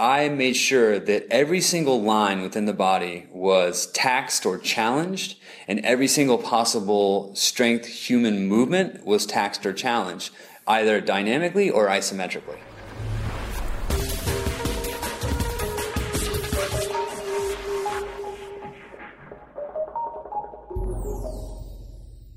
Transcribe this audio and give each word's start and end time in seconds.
I 0.00 0.30
made 0.30 0.56
sure 0.56 0.98
that 0.98 1.26
every 1.30 1.60
single 1.60 2.00
line 2.00 2.40
within 2.40 2.64
the 2.64 2.72
body 2.72 3.26
was 3.30 3.84
taxed 3.88 4.46
or 4.46 4.56
challenged, 4.56 5.36
and 5.68 5.78
every 5.80 6.08
single 6.08 6.38
possible 6.38 7.34
strength 7.34 7.84
human 7.84 8.48
movement 8.48 9.04
was 9.04 9.26
taxed 9.26 9.66
or 9.66 9.74
challenged, 9.74 10.32
either 10.66 11.02
dynamically 11.02 11.68
or 11.68 11.88
isometrically. 11.88 12.56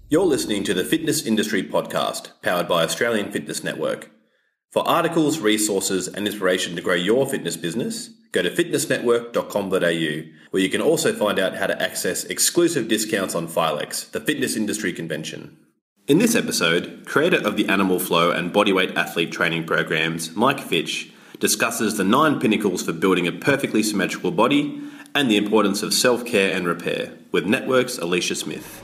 You're 0.09 0.25
listening 0.25 0.65
to 0.65 0.73
the 0.73 0.83
Fitness 0.83 1.25
Industry 1.25 1.63
Podcast, 1.63 2.33
powered 2.41 2.67
by 2.67 2.83
Australian 2.83 3.31
Fitness 3.31 3.63
Network. 3.63 4.12
For 4.73 4.87
articles, 4.87 5.37
resources, 5.37 6.07
and 6.07 6.25
inspiration 6.25 6.75
to 6.75 6.81
grow 6.81 6.95
your 6.95 7.27
fitness 7.27 7.55
business, 7.55 8.09
go 8.31 8.41
to 8.41 8.49
fitnessnetwork.com.au, 8.49 10.31
where 10.49 10.63
you 10.63 10.69
can 10.69 10.81
also 10.81 11.13
find 11.13 11.37
out 11.37 11.55
how 11.57 11.67
to 11.67 11.79
access 11.79 12.23
exclusive 12.23 12.87
discounts 12.87 13.35
on 13.35 13.47
Filex, 13.47 14.09
the 14.09 14.19
fitness 14.19 14.55
industry 14.55 14.91
convention. 14.91 15.59
In 16.07 16.17
this 16.17 16.33
episode, 16.33 17.03
creator 17.05 17.37
of 17.47 17.55
the 17.55 17.69
Animal 17.69 17.99
Flow 17.99 18.31
and 18.31 18.51
Bodyweight 18.51 18.95
Athlete 18.95 19.31
training 19.31 19.65
programs, 19.65 20.35
Mike 20.35 20.59
Fitch, 20.59 21.13
discusses 21.39 21.95
the 21.95 22.03
nine 22.03 22.39
pinnacles 22.39 22.81
for 22.81 22.93
building 22.93 23.27
a 23.27 23.31
perfectly 23.31 23.83
symmetrical 23.83 24.31
body 24.31 24.81
and 25.13 25.29
the 25.29 25.37
importance 25.37 25.83
of 25.83 25.93
self 25.93 26.25
care 26.25 26.51
and 26.51 26.65
repair, 26.67 27.13
with 27.31 27.45
Network's 27.45 27.99
Alisha 27.99 28.35
Smith. 28.35 28.82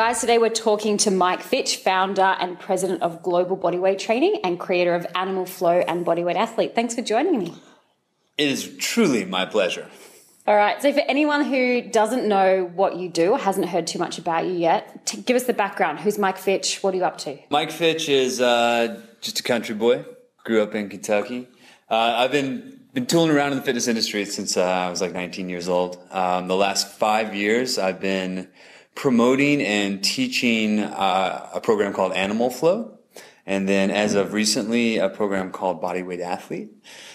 Guys, 0.00 0.18
today 0.18 0.38
we're 0.38 0.48
talking 0.48 0.96
to 0.96 1.10
Mike 1.10 1.42
Fitch, 1.42 1.76
founder 1.76 2.34
and 2.40 2.58
president 2.58 3.02
of 3.02 3.22
Global 3.22 3.54
Bodyweight 3.54 3.98
Training 3.98 4.40
and 4.42 4.58
creator 4.58 4.94
of 4.94 5.06
Animal 5.14 5.44
Flow 5.44 5.80
and 5.80 6.06
Bodyweight 6.06 6.36
Athlete. 6.36 6.74
Thanks 6.74 6.94
for 6.94 7.02
joining 7.02 7.38
me. 7.38 7.52
It 8.38 8.48
is 8.48 8.74
truly 8.78 9.26
my 9.26 9.44
pleasure. 9.44 9.90
All 10.46 10.56
right, 10.56 10.80
so 10.80 10.90
for 10.94 11.00
anyone 11.00 11.44
who 11.44 11.82
doesn't 11.82 12.26
know 12.26 12.70
what 12.74 12.96
you 12.96 13.10
do 13.10 13.32
or 13.32 13.38
hasn't 13.38 13.68
heard 13.68 13.86
too 13.86 13.98
much 13.98 14.16
about 14.16 14.46
you 14.46 14.52
yet, 14.52 15.04
t- 15.04 15.20
give 15.20 15.36
us 15.36 15.44
the 15.44 15.52
background. 15.52 16.00
Who's 16.00 16.18
Mike 16.18 16.38
Fitch? 16.38 16.82
What 16.82 16.94
are 16.94 16.96
you 16.96 17.04
up 17.04 17.18
to? 17.18 17.36
Mike 17.50 17.70
Fitch 17.70 18.08
is 18.08 18.40
uh, 18.40 19.02
just 19.20 19.40
a 19.40 19.42
country 19.42 19.74
boy. 19.74 20.06
Grew 20.44 20.62
up 20.62 20.74
in 20.74 20.88
Kentucky. 20.88 21.46
Uh, 21.90 22.14
I've 22.16 22.32
been 22.32 22.80
been 22.94 23.04
tooling 23.04 23.32
around 23.32 23.52
in 23.52 23.58
the 23.58 23.64
fitness 23.64 23.86
industry 23.86 24.24
since 24.24 24.56
uh, 24.56 24.64
I 24.64 24.88
was 24.88 25.02
like 25.02 25.12
19 25.12 25.50
years 25.50 25.68
old. 25.68 25.98
Um, 26.10 26.48
the 26.48 26.56
last 26.56 26.88
five 26.88 27.34
years, 27.34 27.78
I've 27.78 28.00
been 28.00 28.48
promoting 28.94 29.62
and 29.62 30.02
teaching 30.02 30.80
uh, 30.80 31.48
a 31.54 31.60
program 31.60 31.92
called 31.92 32.12
Animal 32.12 32.50
Flow. 32.50 32.98
And 33.46 33.68
then 33.68 33.90
as 33.90 34.14
of 34.14 34.32
recently, 34.32 34.98
a 34.98 35.08
program 35.08 35.50
called 35.50 35.82
Bodyweight 35.82 36.20
Athlete. 36.20 36.70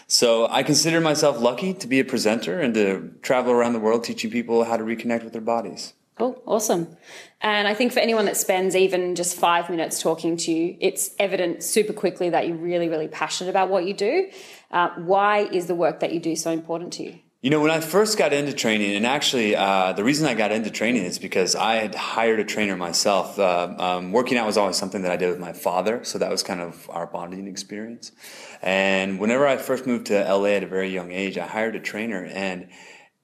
So 0.07 0.47
I 0.49 0.63
consider 0.63 0.99
myself 0.99 1.39
lucky 1.39 1.73
to 1.75 1.87
be 1.87 1.99
a 1.99 2.05
presenter 2.05 2.59
and 2.59 2.73
to 2.73 3.11
travel 3.21 3.53
around 3.53 3.73
the 3.73 3.79
world 3.79 4.03
teaching 4.03 4.31
people 4.31 4.63
how 4.63 4.77
to 4.77 4.83
reconnect 4.83 5.23
with 5.23 5.33
their 5.33 5.41
bodies. 5.41 5.93
Cool, 6.17 6.41
awesome. 6.45 6.95
And 7.41 7.67
I 7.67 7.73
think 7.73 7.91
for 7.91 7.99
anyone 7.99 8.25
that 8.25 8.37
spends 8.37 8.75
even 8.75 9.15
just 9.15 9.37
five 9.37 9.69
minutes 9.69 10.01
talking 10.01 10.37
to 10.37 10.51
you, 10.51 10.77
it's 10.79 11.11
evident 11.19 11.61
super 11.61 11.91
quickly 11.91 12.29
that 12.29 12.47
you're 12.47 12.55
really, 12.55 12.87
really 12.87 13.09
passionate 13.09 13.49
about 13.49 13.69
what 13.69 13.85
you 13.85 13.93
do. 13.93 14.29
Uh, 14.71 14.89
why 14.97 15.39
is 15.39 15.67
the 15.67 15.75
work 15.75 15.99
that 15.99 16.13
you 16.13 16.21
do 16.21 16.35
so 16.35 16.51
important 16.51 16.93
to 16.93 17.03
you? 17.03 17.19
You 17.45 17.51
know, 17.51 17.61
when 17.61 17.69
I 17.69 17.79
first 17.79 18.17
got 18.17 18.33
into 18.33 18.53
training, 18.53 18.95
and 18.95 19.05
actually 19.05 19.55
uh, 19.55 19.93
the 19.93 20.03
reason 20.03 20.25
I 20.27 20.33
got 20.33 20.51
into 20.51 20.71
training 20.71 21.03
is 21.03 21.19
because 21.19 21.53
I 21.53 21.75
had 21.75 21.93
hired 21.93 22.39
a 22.39 22.43
trainer 22.43 22.75
myself. 22.75 23.37
Uh, 23.37 23.71
um, 23.77 24.11
working 24.11 24.39
out 24.39 24.47
was 24.47 24.57
always 24.57 24.77
something 24.77 25.03
that 25.03 25.11
I 25.11 25.15
did 25.15 25.29
with 25.29 25.39
my 25.39 25.53
father, 25.53 26.03
so 26.03 26.17
that 26.17 26.31
was 26.31 26.41
kind 26.41 26.59
of 26.59 26.89
our 26.89 27.05
bonding 27.05 27.47
experience. 27.47 28.11
And 28.63 29.19
whenever 29.19 29.45
I 29.45 29.57
first 29.57 29.85
moved 29.85 30.07
to 30.07 30.23
LA 30.23 30.55
at 30.55 30.63
a 30.63 30.65
very 30.65 30.89
young 30.89 31.11
age, 31.11 31.37
I 31.37 31.45
hired 31.45 31.75
a 31.75 31.79
trainer, 31.79 32.25
and 32.25 32.67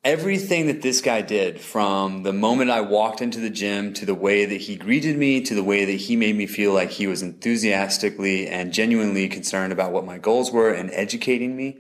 everything 0.04 0.68
that 0.68 0.84
this 0.84 1.02
guy 1.02 1.24
did 1.24 1.60
from 1.60 2.22
the 2.22 2.32
moment 2.32 2.70
I 2.70 2.82
walked 2.82 3.24
into 3.24 3.40
the 3.40 3.50
gym 3.50 3.92
to 3.94 4.06
the 4.06 4.14
way 4.14 4.46
that 4.46 4.62
he 4.62 4.76
greeted 4.76 5.18
me 5.18 5.42
to 5.42 5.56
the 5.56 5.64
way 5.64 5.84
that 5.86 5.94
he 5.94 6.16
made 6.16 6.36
me 6.36 6.46
feel 6.46 6.74
like 6.74 6.92
he 6.92 7.08
was 7.08 7.24
enthusiastically 7.24 8.48
and 8.48 8.72
genuinely 8.72 9.28
concerned 9.30 9.74
about 9.74 9.92
what 9.92 10.06
my 10.06 10.20
goals 10.20 10.52
were 10.52 10.72
and 10.72 10.92
educating 10.94 11.58
me 11.58 11.80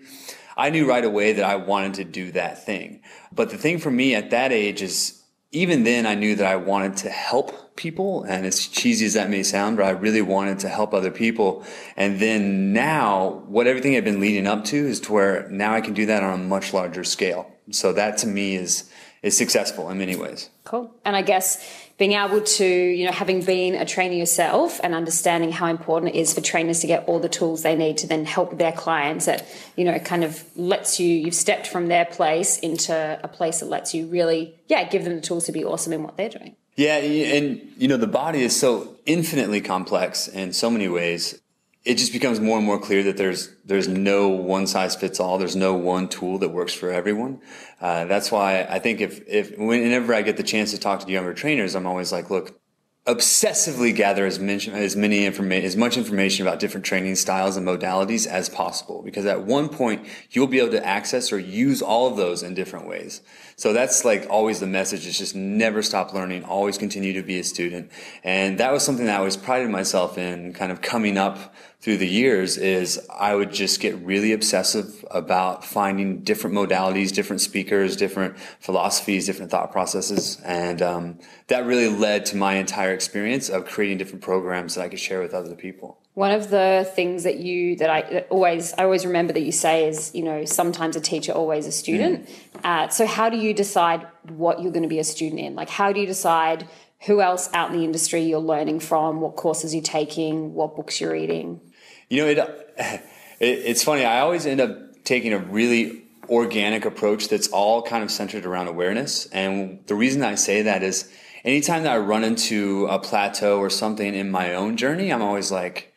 I 0.58 0.70
knew 0.70 0.88
right 0.88 1.04
away 1.04 1.34
that 1.34 1.46
I 1.46 1.56
wanted 1.56 1.96
to 1.96 2.04
do 2.04 2.32
that 2.34 2.66
thing. 2.66 3.02
But 3.32 3.50
the 3.50 3.58
thing 3.58 3.80
for 3.80 3.92
me 3.92 4.16
at 4.16 4.32
that 4.32 4.52
age 4.52 4.82
is 4.82 5.22
even 5.52 5.84
then 5.84 6.06
I 6.06 6.16
knew 6.16 6.36
that 6.36 6.48
I 6.48 6.56
wanted 6.56 6.98
to 6.98 7.10
help 7.10 7.76
people 7.76 8.24
and 8.24 8.46
as 8.46 8.68
cheesy 8.68 9.06
as 9.06 9.14
that 9.16 9.30
may 9.30 9.44
sound, 9.44 9.78
but 9.78 9.86
I 9.86 9.90
really 9.90 10.22
wanted 10.22 10.60
to 10.60 10.70
help 10.70 10.94
other 10.94 11.12
people. 11.12 11.66
And 11.98 12.20
then 12.20 12.74
now 12.74 13.44
what 13.48 13.68
everything 13.68 13.94
had 13.94 14.06
been 14.06 14.22
leading 14.22 14.48
up 14.48 14.64
to 14.66 14.78
is 14.78 15.00
to 15.02 15.14
where 15.14 15.50
now 15.50 15.74
I 15.74 15.82
can 15.82 15.94
do 15.94 16.06
that 16.06 16.24
on 16.24 16.40
a 16.40 16.44
much 16.44 16.74
larger 16.74 17.04
scale. 17.04 17.52
So 17.72 17.92
that 17.94 18.18
to 18.20 18.28
me 18.28 18.56
is 18.56 18.90
is 19.22 19.38
successful 19.38 19.90
in 19.90 19.98
many 20.00 20.16
ways. 20.16 20.50
Cool. 20.64 20.92
And 21.06 21.16
I 21.16 21.22
guess 21.22 21.64
being 21.98 22.14
able 22.14 22.42
to, 22.42 22.66
you 22.66 23.06
know, 23.06 23.12
having 23.12 23.44
been 23.44 23.76
a 23.76 23.86
trainer 23.86 24.16
yourself 24.16 24.80
and 24.84 24.96
understanding 24.96 25.52
how 25.52 25.68
important 25.68 26.16
it 26.16 26.18
is 26.18 26.34
for 26.34 26.42
trainers 26.42 26.80
to 26.80 26.88
get 26.88 27.08
all 27.08 27.20
the 27.20 27.30
tools 27.30 27.62
they 27.62 27.76
need 27.76 27.98
to 27.98 28.08
then 28.08 28.26
help 28.26 28.58
their 28.58 28.72
clients 28.72 29.28
that, 29.28 29.46
you 29.76 29.86
know, 29.86 29.98
kind 30.00 30.24
of 30.24 30.44
lets 30.58 31.00
you, 31.00 31.08
you've 31.08 31.36
stepped 31.36 31.68
from 31.68 31.88
their 31.88 32.06
place 32.06 32.58
into 32.60 33.20
a 33.24 33.28
place 33.28 33.60
that 33.60 33.68
lets 33.68 33.94
you 33.94 34.08
really, 34.08 34.56
yeah, 34.68 34.84
give 34.90 35.04
them 35.04 35.16
the 35.16 35.22
tools 35.22 35.46
to 35.46 35.52
be 35.52 35.64
awesome 35.64 35.94
in 35.94 36.02
what 36.02 36.18
they're 36.18 36.30
doing. 36.30 36.56
Yeah. 36.76 36.98
And, 36.98 37.62
you 37.78 37.88
know, 37.88 37.98
the 37.98 38.08
body 38.08 38.42
is 38.42 38.60
so 38.60 38.96
infinitely 39.06 39.62
complex 39.62 40.28
in 40.28 40.54
so 40.54 40.72
many 40.72 40.88
ways 40.88 41.40
it 41.84 41.96
just 41.96 42.14
becomes 42.14 42.40
more 42.40 42.58
and 42.58 42.66
more 42.66 42.80
clear 42.80 43.02
that 43.04 43.18
there's 43.18 43.50
there's 43.66 43.88
no 43.88 44.30
one 44.30 44.68
size 44.68 44.96
fits 44.96 45.20
all. 45.20 45.38
There's 45.38 45.56
no 45.56 45.74
one 45.74 46.08
tool 46.10 46.38
that 46.40 46.50
works 46.50 46.74
for 46.74 46.92
everyone. 46.92 47.42
Uh, 47.80 48.06
that's 48.06 48.32
why 48.32 48.68
I 48.70 48.80
think 48.80 49.02
if 49.02 49.28
if 49.28 49.58
whenever 49.58 50.14
I 50.14 50.22
get 50.22 50.38
the 50.38 50.44
chance 50.44 50.72
to 50.72 50.78
talk 50.78 51.00
to 51.00 51.12
younger 51.12 51.34
trainers, 51.34 51.76
I'm 51.76 51.88
always 51.88 52.12
like, 52.12 52.30
look, 52.30 52.62
obsessively 53.08 53.96
gather 53.96 54.28
as, 54.28 54.38
mention, 54.38 54.76
as 54.76 54.96
many 54.96 55.26
information, 55.26 55.66
as 55.66 55.76
much 55.76 55.98
information 55.98 56.46
about 56.46 56.60
different 56.60 56.86
training 56.86 57.16
styles 57.16 57.58
and 57.58 57.68
modalities 57.68 58.28
as 58.28 58.48
possible, 58.48 59.02
because 59.02 59.26
at 59.26 59.42
one 59.42 59.70
point 59.70 60.08
you'll 60.30 60.46
be 60.46 60.60
able 60.60 60.70
to 60.70 60.86
access 60.86 61.32
or 61.32 61.40
use 61.40 61.82
all 61.82 62.08
of 62.08 62.16
those 62.16 62.44
in 62.44 62.54
different 62.54 62.88
ways. 62.88 63.22
So 63.56 63.74
that's 63.74 64.06
like 64.06 64.28
always 64.30 64.60
the 64.60 64.68
message 64.68 65.08
is 65.08 65.18
just 65.18 65.36
never 65.36 65.82
stop 65.82 66.14
learning, 66.14 66.44
always 66.44 66.78
continue 66.78 67.14
to 67.14 67.24
be 67.24 67.40
a 67.40 67.44
student. 67.44 67.92
And 68.24 68.60
that 68.60 68.72
was 68.72 68.84
something 68.84 69.08
that 69.08 69.16
I 69.16 69.18
always 69.18 69.38
prided 69.38 69.72
myself 69.72 70.20
in 70.20 70.54
kind 70.54 70.72
of 70.72 70.82
coming 70.82 71.18
up 71.18 71.56
through 71.82 71.98
the 71.98 72.08
years 72.08 72.58
is 72.58 73.00
I 73.10 73.34
would 73.34 73.52
just 73.52 73.80
get 73.80 73.98
really 74.06 74.34
obsessive 74.34 75.04
about 75.10 75.66
finding 75.66 76.20
different 76.20 76.56
modalities, 76.56 77.12
different 77.12 77.42
speakers, 77.42 77.96
different 77.96 78.38
philosophies, 78.60 79.26
different 79.26 79.50
thought 79.50 79.72
processes. 79.72 80.40
And 80.46 80.82
um, 80.84 81.20
that 81.48 81.66
really 81.66 81.90
led 81.90 82.28
to 82.28 82.38
my 82.38 82.56
entire 82.56 82.94
experience 82.94 83.50
of 83.50 83.66
creating 83.66 83.98
different 83.98 84.22
programs 84.22 84.76
that 84.76 84.84
I 84.84 84.90
could 84.90 85.00
share 85.00 85.22
with 85.22 85.34
other 85.34 85.56
people. 85.56 85.98
One 86.14 86.32
of 86.32 86.52
the 86.52 86.90
things 86.94 87.24
that 87.24 87.38
you 87.38 87.78
that 87.78 87.90
I 87.90 88.02
that 88.02 88.28
always 88.30 88.74
I 88.74 88.84
always 88.84 89.06
remember 89.06 89.32
that 89.34 89.42
you 89.42 89.54
say 89.54 89.88
is 89.88 90.14
you 90.14 90.24
know 90.24 90.44
sometimes 90.44 90.98
a 90.98 91.02
teacher 91.02 91.32
always 91.32 91.66
a 91.66 91.72
student. 91.72 92.28
Mm. 92.28 92.66
Uh, 92.66 92.90
so 92.90 93.08
how 93.08 93.30
do 93.30 93.38
you 93.38 93.54
decide 93.54 94.06
what 94.28 94.62
you're 94.62 94.74
going 94.74 94.84
to 94.84 94.90
be 94.90 95.00
a 95.00 95.06
student 95.06 95.40
in? 95.40 95.56
Like 95.56 95.70
how 95.70 95.94
do 95.94 96.02
you 96.02 96.06
decide 96.06 96.68
who 97.06 97.22
else 97.22 97.50
out 97.54 97.72
in 97.72 97.78
the 97.78 97.86
industry 97.86 98.22
you're 98.22 98.40
learning 98.40 98.82
from, 98.82 99.22
what 99.22 99.36
courses 99.36 99.74
you're 99.74 99.82
taking, 99.82 100.54
what 100.54 100.76
books 100.76 101.02
you're 101.02 101.14
reading? 101.14 101.62
You 102.12 102.18
know, 102.18 102.28
it, 102.28 102.38
it, 102.78 103.02
it's 103.40 103.84
funny. 103.84 104.04
I 104.04 104.20
always 104.20 104.46
end 104.46 104.60
up 104.60 105.04
taking 105.04 105.34
a 105.34 105.40
really 105.40 106.04
organic 106.30 106.86
approach 106.86 107.30
that's 107.30 107.48
all 107.48 107.82
kind 107.82 108.04
of 108.04 108.12
centered 108.12 108.46
around 108.46 108.68
awareness. 108.68 109.26
And 109.28 109.80
the 109.88 109.96
reason 109.96 110.22
I 110.22 110.36
say 110.36 110.62
that 110.64 110.84
is 110.84 111.10
anytime 111.44 111.84
that 111.84 111.94
I 111.94 111.98
run 111.98 112.24
into 112.24 112.86
a 112.88 113.00
plateau 113.00 113.60
or 113.60 113.70
something 113.70 114.14
in 114.14 114.30
my 114.30 114.54
own 114.54 114.78
journey, 114.78 115.12
I'm 115.12 115.22
always 115.22 115.52
like, 115.52 115.94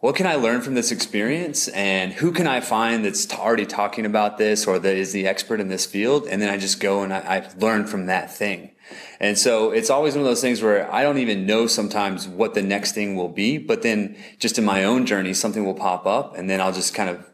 what 0.00 0.16
can 0.16 0.26
I 0.26 0.34
learn 0.34 0.62
from 0.62 0.74
this 0.74 0.90
experience? 0.90 1.68
And 1.68 2.12
who 2.12 2.32
can 2.32 2.48
I 2.48 2.60
find 2.60 3.04
that's 3.04 3.32
already 3.32 3.66
talking 3.66 4.04
about 4.04 4.38
this 4.38 4.66
or 4.66 4.80
that 4.80 4.96
is 4.96 5.12
the 5.12 5.28
expert 5.28 5.60
in 5.60 5.68
this 5.68 5.86
field? 5.86 6.26
And 6.26 6.42
then 6.42 6.50
I 6.50 6.56
just 6.58 6.80
go 6.80 7.04
and 7.04 7.14
I, 7.14 7.18
I 7.18 7.50
learn 7.56 7.86
from 7.86 8.06
that 8.06 8.36
thing. 8.36 8.71
And 9.20 9.38
so 9.38 9.70
it's 9.70 9.90
always 9.90 10.14
one 10.14 10.20
of 10.20 10.26
those 10.26 10.40
things 10.40 10.62
where 10.62 10.92
I 10.92 11.02
don't 11.02 11.18
even 11.18 11.46
know 11.46 11.66
sometimes 11.66 12.26
what 12.26 12.54
the 12.54 12.62
next 12.62 12.92
thing 12.92 13.16
will 13.16 13.28
be, 13.28 13.58
but 13.58 13.82
then 13.82 14.16
just 14.38 14.58
in 14.58 14.64
my 14.64 14.84
own 14.84 15.06
journey, 15.06 15.34
something 15.34 15.64
will 15.64 15.74
pop 15.74 16.06
up 16.06 16.36
and 16.36 16.48
then 16.50 16.60
I'll 16.60 16.72
just 16.72 16.94
kind 16.94 17.10
of 17.10 17.24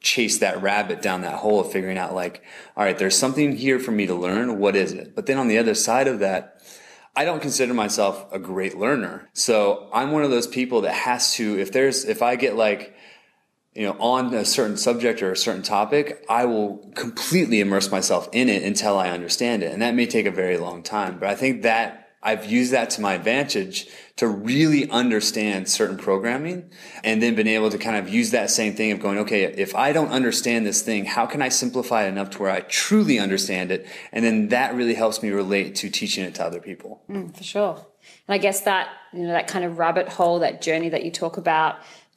chase 0.00 0.38
that 0.38 0.62
rabbit 0.62 1.02
down 1.02 1.22
that 1.22 1.34
hole 1.34 1.60
of 1.60 1.72
figuring 1.72 1.98
out 1.98 2.14
like, 2.14 2.42
all 2.76 2.84
right, 2.84 2.98
there's 2.98 3.16
something 3.16 3.56
here 3.56 3.78
for 3.78 3.90
me 3.90 4.06
to 4.06 4.14
learn. 4.14 4.58
What 4.58 4.76
is 4.76 4.92
it? 4.92 5.14
But 5.14 5.26
then 5.26 5.38
on 5.38 5.48
the 5.48 5.58
other 5.58 5.74
side 5.74 6.08
of 6.08 6.20
that, 6.20 6.62
I 7.14 7.24
don't 7.24 7.40
consider 7.40 7.72
myself 7.72 8.26
a 8.32 8.38
great 8.38 8.76
learner. 8.76 9.30
So 9.32 9.88
I'm 9.92 10.12
one 10.12 10.22
of 10.22 10.30
those 10.30 10.46
people 10.46 10.82
that 10.82 10.92
has 10.92 11.32
to, 11.34 11.58
if 11.58 11.72
there's, 11.72 12.04
if 12.04 12.22
I 12.22 12.36
get 12.36 12.56
like, 12.56 12.94
you 13.76 13.82
know, 13.82 13.96
on 14.00 14.32
a 14.32 14.44
certain 14.44 14.78
subject 14.78 15.22
or 15.22 15.32
a 15.32 15.36
certain 15.36 15.62
topic, 15.62 16.24
I 16.30 16.46
will 16.46 16.78
completely 16.94 17.60
immerse 17.60 17.90
myself 17.90 18.28
in 18.32 18.48
it 18.48 18.62
until 18.62 18.98
I 18.98 19.10
understand 19.10 19.62
it. 19.62 19.70
And 19.70 19.82
that 19.82 19.94
may 19.94 20.06
take 20.06 20.24
a 20.24 20.30
very 20.30 20.56
long 20.56 20.82
time. 20.82 21.18
But 21.18 21.28
I 21.28 21.34
think 21.34 21.62
that 21.62 22.06
I've 22.22 22.46
used 22.46 22.72
that 22.72 22.90
to 22.90 23.02
my 23.02 23.12
advantage 23.12 23.86
to 24.16 24.26
really 24.26 24.90
understand 24.90 25.68
certain 25.68 25.98
programming 25.98 26.70
and 27.04 27.22
then 27.22 27.34
been 27.34 27.46
able 27.46 27.68
to 27.68 27.76
kind 27.76 27.96
of 27.96 28.08
use 28.08 28.30
that 28.30 28.50
same 28.50 28.74
thing 28.74 28.92
of 28.92 28.98
going, 28.98 29.18
okay, 29.18 29.44
if 29.44 29.74
I 29.76 29.92
don't 29.92 30.08
understand 30.08 30.66
this 30.66 30.80
thing, 30.80 31.04
how 31.04 31.26
can 31.26 31.42
I 31.42 31.50
simplify 31.50 32.06
it 32.06 32.08
enough 32.08 32.30
to 32.30 32.38
where 32.38 32.50
I 32.50 32.60
truly 32.60 33.18
understand 33.18 33.70
it? 33.70 33.86
And 34.10 34.24
then 34.24 34.48
that 34.48 34.74
really 34.74 34.94
helps 34.94 35.22
me 35.22 35.28
relate 35.30 35.74
to 35.76 35.90
teaching 35.90 36.24
it 36.24 36.34
to 36.36 36.44
other 36.44 36.60
people. 36.60 37.02
Mm, 37.10 37.36
for 37.36 37.44
sure. 37.44 37.86
And 38.26 38.34
I 38.34 38.38
guess 38.38 38.62
that, 38.62 38.88
you 39.12 39.22
know, 39.22 39.32
that 39.32 39.46
kind 39.46 39.64
of 39.64 39.78
rabbit 39.78 40.08
hole, 40.08 40.38
that 40.38 40.62
journey 40.62 40.88
that 40.88 41.04
you 41.04 41.10
talk 41.10 41.36
about 41.36 41.76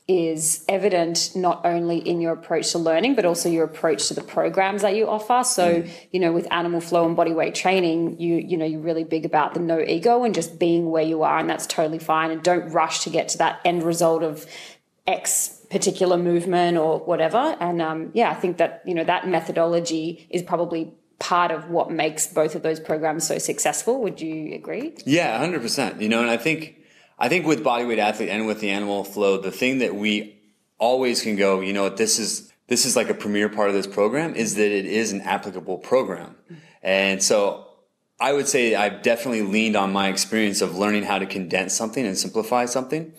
is 0.09 0.65
evident 0.67 1.35
not 1.35 1.63
only 1.63 1.99
in 1.99 2.19
your 2.19 2.33
approach 2.33 2.71
to 2.71 2.79
learning, 2.79 3.13
but 3.13 3.25
also 3.25 3.47
your 3.47 3.63
approach 3.63 4.07
to 4.07 4.15
the 4.15 4.23
programs 4.23 4.81
that 4.81 4.95
you 4.95 5.07
offer. 5.07 5.43
So, 5.43 5.83
mm. 5.83 5.91
you 6.11 6.19
know, 6.19 6.31
with 6.31 6.51
animal 6.51 6.81
flow 6.81 7.05
and 7.05 7.15
body 7.15 7.31
weight 7.31 7.53
training, 7.53 8.19
you, 8.19 8.37
you 8.37 8.57
know, 8.57 8.65
you're 8.65 8.81
really 8.81 9.03
big 9.03 9.23
about 9.23 9.53
the 9.53 9.59
no 9.59 9.79
ego 9.79 10.23
and 10.23 10.33
just 10.33 10.57
being 10.57 10.89
where 10.89 11.03
you 11.03 11.21
are. 11.21 11.37
And 11.37 11.47
that's 11.47 11.67
totally 11.67 11.99
fine. 11.99 12.31
And 12.31 12.41
don't 12.41 12.71
rush 12.71 13.03
to 13.03 13.11
get 13.11 13.29
to 13.29 13.37
that 13.37 13.61
end 13.63 13.83
result 13.83 14.23
of 14.23 14.47
X 15.05 15.61
particular 15.69 16.17
movement 16.17 16.79
or 16.79 16.97
whatever. 16.97 17.55
And 17.59 17.79
um, 17.79 18.09
yeah, 18.15 18.31
I 18.31 18.33
think 18.33 18.57
that, 18.57 18.81
you 18.87 18.95
know, 18.95 19.03
that 19.03 19.27
methodology 19.27 20.27
is 20.31 20.41
probably 20.41 20.91
part 21.19 21.51
of 21.51 21.69
what 21.69 21.91
makes 21.91 22.25
both 22.25 22.55
of 22.55 22.63
those 22.63 22.79
programs 22.79 23.27
so 23.27 23.37
successful. 23.37 24.01
Would 24.01 24.21
you 24.21 24.55
agree? 24.55 24.95
Yeah, 25.05 25.39
100%. 25.45 26.01
You 26.01 26.09
know, 26.09 26.21
and 26.21 26.31
I 26.31 26.37
think 26.37 26.78
I 27.19 27.29
think 27.29 27.45
with 27.45 27.63
bodyweight 27.63 27.97
athlete 27.97 28.29
and 28.29 28.47
with 28.47 28.61
the 28.61 28.69
animal 28.69 29.03
flow, 29.03 29.37
the 29.37 29.51
thing 29.51 29.79
that 29.79 29.95
we 29.95 30.39
always 30.77 31.21
can 31.21 31.35
go, 31.35 31.59
you 31.59 31.73
know 31.73 31.89
this 31.89 32.17
is 32.17 32.51
this 32.67 32.85
is 32.85 32.95
like 32.95 33.09
a 33.09 33.13
premier 33.13 33.49
part 33.49 33.69
of 33.69 33.75
this 33.75 33.87
program 33.87 34.35
is 34.35 34.55
that 34.55 34.71
it 34.71 34.85
is 34.85 35.11
an 35.11 35.21
applicable 35.21 35.79
program. 35.79 36.35
And 36.81 37.21
so 37.21 37.67
I 38.19 38.31
would 38.31 38.47
say 38.47 38.75
I've 38.75 39.01
definitely 39.01 39.41
leaned 39.41 39.75
on 39.75 39.91
my 39.91 40.09
experience 40.09 40.61
of 40.61 40.77
learning 40.77 41.03
how 41.03 41.19
to 41.19 41.25
condense 41.25 41.73
something 41.73 42.05
and 42.05 42.17
simplify 42.17 42.65
something 42.65 43.11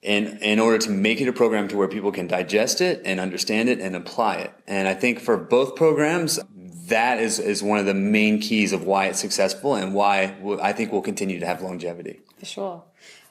in, 0.00 0.38
in 0.38 0.60
order 0.60 0.78
to 0.78 0.90
make 0.90 1.20
it 1.20 1.28
a 1.28 1.32
program 1.32 1.66
to 1.68 1.76
where 1.76 1.88
people 1.88 2.12
can 2.12 2.28
digest 2.28 2.80
it 2.80 3.02
and 3.04 3.18
understand 3.18 3.68
it 3.68 3.80
and 3.80 3.96
apply 3.96 4.36
it. 4.36 4.52
And 4.66 4.86
I 4.86 4.94
think 4.94 5.18
for 5.18 5.36
both 5.36 5.76
programs, 5.76 6.38
that 6.88 7.18
is, 7.18 7.38
is 7.38 7.62
one 7.62 7.78
of 7.78 7.86
the 7.86 7.94
main 7.94 8.40
keys 8.40 8.72
of 8.72 8.84
why 8.84 9.06
it's 9.06 9.18
successful 9.18 9.74
and 9.74 9.94
why 9.94 10.36
I 10.62 10.72
think 10.72 10.92
we'll 10.92 11.02
continue 11.02 11.40
to 11.40 11.46
have 11.46 11.62
longevity. 11.62 12.20
For 12.38 12.46
sure. 12.46 12.84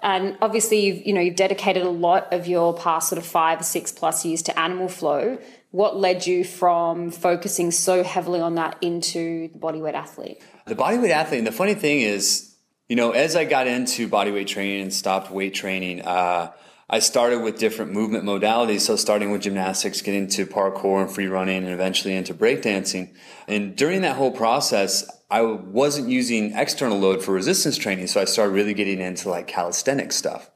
And 0.03 0.37
obviously, 0.41 0.85
you've 0.85 1.07
you 1.07 1.13
know 1.13 1.21
you've 1.21 1.37
dedicated 1.37 1.83
a 1.83 1.89
lot 1.89 2.31
of 2.33 2.45
your 2.45 2.75
past 2.75 3.09
sort 3.09 3.17
of 3.17 3.25
five 3.25 3.61
or 3.61 3.63
six 3.63 3.91
plus 3.91 4.25
years 4.25 4.43
to 4.43 4.59
animal 4.59 4.89
flow. 4.89 5.39
What 5.71 5.97
led 5.97 6.27
you 6.27 6.43
from 6.43 7.09
focusing 7.09 7.71
so 7.71 8.03
heavily 8.03 8.41
on 8.41 8.55
that 8.55 8.77
into 8.81 9.47
the 9.47 9.57
bodyweight 9.57 9.95
athlete? 9.95 10.41
The 10.67 10.75
bodyweight 10.75 11.09
athlete, 11.09 11.39
and 11.39 11.47
the 11.47 11.53
funny 11.53 11.73
thing 11.73 12.01
is, 12.01 12.53
you 12.87 12.95
know, 12.95 13.11
as 13.11 13.35
I 13.35 13.45
got 13.45 13.65
into 13.65 14.07
bodyweight 14.07 14.47
training 14.47 14.81
and 14.81 14.93
stopped 14.93 15.31
weight 15.31 15.53
training, 15.53 16.01
uh, 16.01 16.51
I 16.93 16.99
started 16.99 17.41
with 17.41 17.57
different 17.57 17.91
movement 17.91 18.23
modalities. 18.23 18.81
So 18.81 18.95
starting 18.95 19.31
with 19.31 19.41
gymnastics, 19.41 20.03
getting 20.03 20.27
to 20.27 20.45
parkour 20.45 21.01
and 21.01 21.11
free 21.11 21.25
running, 21.25 21.63
and 21.63 21.73
eventually 21.73 22.15
into 22.15 22.35
breakdancing. 22.35 23.15
And 23.47 23.75
during 23.75 24.01
that 24.01 24.15
whole 24.15 24.29
process, 24.29 25.09
I 25.31 25.41
wasn't 25.41 26.09
using 26.09 26.53
external 26.53 26.99
load 26.99 27.23
for 27.23 27.31
resistance 27.31 27.77
training, 27.77 28.05
so 28.05 28.21
I 28.21 28.25
started 28.25 28.51
really 28.51 28.75
getting 28.75 28.99
into 28.99 29.27
like 29.27 29.47
calisthenics 29.47 30.17
stuff. 30.17 30.51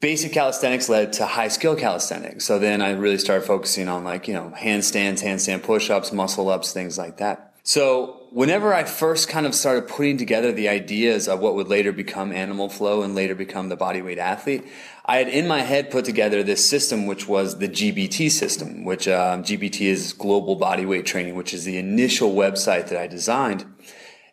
Basic 0.00 0.32
calisthenics 0.32 0.88
led 0.88 1.12
to 1.12 1.24
high 1.24 1.46
skill 1.46 1.76
calisthenics. 1.76 2.44
So 2.44 2.58
then 2.58 2.82
I 2.82 2.90
really 2.90 3.18
started 3.18 3.46
focusing 3.46 3.86
on 3.86 4.02
like, 4.02 4.26
you 4.26 4.34
know, 4.34 4.52
handstands, 4.56 5.22
handstand 5.22 5.62
push-ups, 5.62 6.10
muscle 6.10 6.48
ups, 6.48 6.72
things 6.72 6.98
like 6.98 7.18
that. 7.18 7.54
So 7.62 8.23
whenever 8.34 8.74
I 8.74 8.82
first 8.82 9.28
kind 9.28 9.46
of 9.46 9.54
started 9.54 9.86
putting 9.86 10.18
together 10.18 10.50
the 10.50 10.68
ideas 10.68 11.28
of 11.28 11.38
what 11.38 11.54
would 11.54 11.68
later 11.68 11.92
become 11.92 12.32
animal 12.32 12.68
flow 12.68 13.02
and 13.02 13.14
later 13.14 13.36
become 13.36 13.68
the 13.68 13.76
bodyweight 13.76 14.18
athlete, 14.18 14.66
I 15.04 15.18
had 15.18 15.28
in 15.28 15.46
my 15.46 15.60
head 15.60 15.88
put 15.88 16.04
together 16.04 16.42
this 16.42 16.68
system, 16.68 17.06
which 17.06 17.28
was 17.28 17.58
the 17.58 17.68
GBT 17.68 18.28
system, 18.32 18.84
which 18.84 19.06
um, 19.06 19.44
GBT 19.44 19.82
is 19.82 20.12
global 20.12 20.58
bodyweight 20.58 21.04
training, 21.04 21.36
which 21.36 21.54
is 21.54 21.64
the 21.64 21.78
initial 21.78 22.34
website 22.34 22.88
that 22.88 22.98
I 22.98 23.06
designed. 23.06 23.66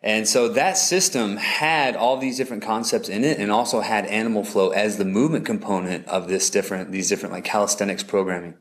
And 0.02 0.26
so 0.26 0.48
that 0.48 0.76
system 0.76 1.36
had 1.36 1.94
all 1.94 2.16
these 2.16 2.36
different 2.36 2.64
concepts 2.64 3.08
in 3.08 3.22
it 3.22 3.38
and 3.38 3.52
also 3.52 3.82
had 3.82 4.04
animal 4.06 4.42
flow 4.42 4.70
as 4.70 4.96
the 4.96 5.04
movement 5.04 5.46
component 5.46 6.08
of 6.08 6.26
this 6.26 6.50
different, 6.50 6.90
these 6.90 7.08
different 7.08 7.32
like 7.32 7.44
calisthenics 7.44 8.02
programming. 8.02 8.54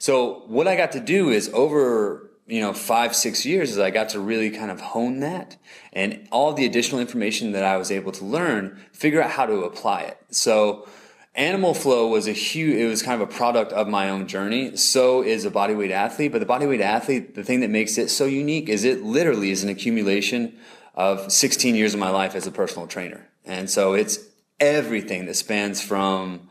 So 0.00 0.42
what 0.48 0.66
I 0.66 0.74
got 0.74 0.90
to 0.92 1.00
do 1.00 1.30
is 1.30 1.48
over, 1.54 2.31
you 2.52 2.60
know, 2.60 2.74
five, 2.74 3.16
six 3.16 3.46
years 3.46 3.70
is 3.70 3.78
I 3.78 3.88
got 3.88 4.10
to 4.10 4.20
really 4.20 4.50
kind 4.50 4.70
of 4.70 4.78
hone 4.78 5.20
that 5.20 5.56
and 5.94 6.28
all 6.30 6.52
the 6.52 6.66
additional 6.66 7.00
information 7.00 7.52
that 7.52 7.64
I 7.64 7.78
was 7.78 7.90
able 7.90 8.12
to 8.12 8.26
learn, 8.26 8.78
figure 8.92 9.22
out 9.22 9.30
how 9.30 9.46
to 9.46 9.62
apply 9.62 10.02
it. 10.02 10.18
So, 10.30 10.86
Animal 11.34 11.72
Flow 11.72 12.08
was 12.08 12.28
a 12.28 12.32
huge, 12.32 12.76
it 12.76 12.86
was 12.86 13.02
kind 13.02 13.22
of 13.22 13.26
a 13.26 13.32
product 13.32 13.72
of 13.72 13.88
my 13.88 14.10
own 14.10 14.28
journey. 14.28 14.76
So 14.76 15.22
is 15.22 15.46
a 15.46 15.50
bodyweight 15.50 15.90
athlete, 15.90 16.30
but 16.30 16.40
the 16.40 16.46
bodyweight 16.46 16.82
athlete, 16.82 17.34
the 17.34 17.42
thing 17.42 17.60
that 17.60 17.70
makes 17.70 17.96
it 17.96 18.10
so 18.10 18.26
unique 18.26 18.68
is 18.68 18.84
it 18.84 19.02
literally 19.02 19.50
is 19.50 19.62
an 19.62 19.70
accumulation 19.70 20.54
of 20.94 21.32
16 21.32 21.74
years 21.74 21.94
of 21.94 22.00
my 22.00 22.10
life 22.10 22.34
as 22.34 22.46
a 22.46 22.50
personal 22.50 22.86
trainer. 22.86 23.26
And 23.46 23.70
so 23.70 23.94
it's 23.94 24.18
everything 24.60 25.24
that 25.24 25.36
spans 25.36 25.80
from 25.80 26.50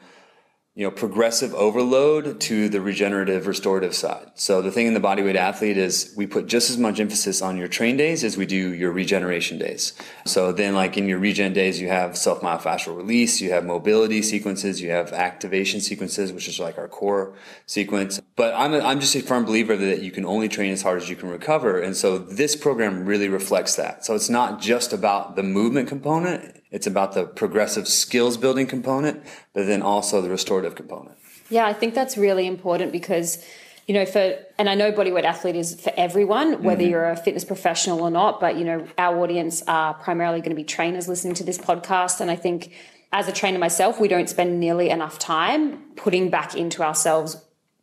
you 0.73 0.85
know, 0.85 0.91
progressive 0.91 1.53
overload 1.53 2.39
to 2.39 2.69
the 2.69 2.79
regenerative 2.79 3.45
restorative 3.45 3.94
side. 3.94 4.31
So 4.35 4.62
the 4.62 4.71
thing 4.71 4.88
in 4.88 4.94
the 4.94 5.01
bodyweight 5.01 5.35
athlete 5.35 5.75
is 5.75 6.13
we 6.15 6.25
put 6.25 6.47
just 6.47 6.69
as 6.69 6.77
much 6.77 7.01
emphasis 7.01 7.41
on 7.41 7.57
your 7.57 7.68
train 7.68 7.97
days 7.97 8.23
as 8.23 8.38
we 8.38 8.45
do 8.45 8.73
your 8.73 8.94
regeneration 8.94 9.57
days. 9.57 9.91
So 10.25 10.53
then 10.53 10.73
like 10.73 10.95
in 10.95 11.09
your 11.09 11.19
regen 11.19 11.51
days, 11.51 11.81
you 11.81 11.89
have 11.89 12.18
self 12.18 12.39
myofascial 12.39 12.95
release, 12.95 13.41
you 13.41 13.51
have 13.51 13.65
mobility 13.65 14.21
sequences, 14.21 14.79
you 14.79 14.91
have 14.91 15.12
activation 15.12 15.81
sequences, 15.81 16.31
which 16.31 16.47
is 16.47 16.57
like 16.57 16.77
our 16.77 16.88
core 16.88 17.33
sequence. 17.65 18.21
But 18.38 18.53
I'm, 18.56 18.74
a, 18.74 18.79
I'm 18.79 19.01
just 19.01 19.13
a 19.15 19.21
firm 19.21 19.44
believer 19.44 19.75
that 19.75 20.01
you 20.01 20.12
can 20.12 20.25
only 20.25 20.47
train 20.47 20.71
as 20.71 20.83
hard 20.83 21.01
as 21.01 21.09
you 21.09 21.17
can 21.17 21.27
recover. 21.27 21.81
And 21.81 21.97
so 21.97 22.17
this 22.17 22.56
program 22.56 23.06
really 23.06 23.27
reflects 23.27 23.75
that. 23.75 24.06
So 24.06 24.15
it's 24.15 24.29
not 24.29 24.62
just 24.62 24.94
about 24.94 25.35
the 25.35 25.44
movement 25.44 25.89
component. 25.89 26.61
It's 26.71 26.88
about 26.88 27.13
the 27.13 27.25
progressive 27.25 27.88
skills 27.88 28.38
building 28.38 28.65
component, 28.65 29.23
but 29.53 29.68
then 29.68 29.81
also 29.81 30.21
the 30.21 30.29
restorative 30.29 30.75
component. 30.75 31.18
Yeah, 31.50 31.65
I 31.65 31.73
think 31.73 31.94
that's 31.94 32.18
really 32.18 32.47
important 32.47 32.94
because, 32.94 33.45
you 33.88 33.94
know, 33.94 34.06
for, 34.06 34.38
and 34.57 34.69
I 34.69 34.75
know 34.75 34.91
bodyweight 34.94 35.25
athlete 35.25 35.57
is 35.57 35.79
for 35.79 35.91
everyone, 35.97 36.63
whether 36.63 36.81
mm-hmm. 36.81 36.91
you're 36.91 37.09
a 37.09 37.18
fitness 37.18 37.44
professional 37.44 38.01
or 38.01 38.09
not, 38.09 38.39
but, 38.39 38.56
you 38.56 38.63
know, 38.63 38.88
our 38.97 39.19
audience 39.19 39.62
are 39.68 39.94
primarily 39.95 40.39
going 40.39 40.51
to 40.51 40.56
be 40.56 40.63
trainers 40.63 41.09
listening 41.09 41.33
to 41.35 41.44
this 41.44 41.57
podcast. 41.57 42.22
And 42.22 42.31
I 42.31 42.38
think 42.38 42.74
as 43.12 43.27
a 43.27 43.34
trainer 43.34 43.60
myself, 43.60 44.00
we 44.00 44.07
don't 44.07 44.29
spend 44.29 44.62
nearly 44.62 44.89
enough 44.89 45.19
time 45.19 45.77
putting 45.98 46.29
back 46.29 46.55
into 46.55 46.84
ourselves 46.84 47.36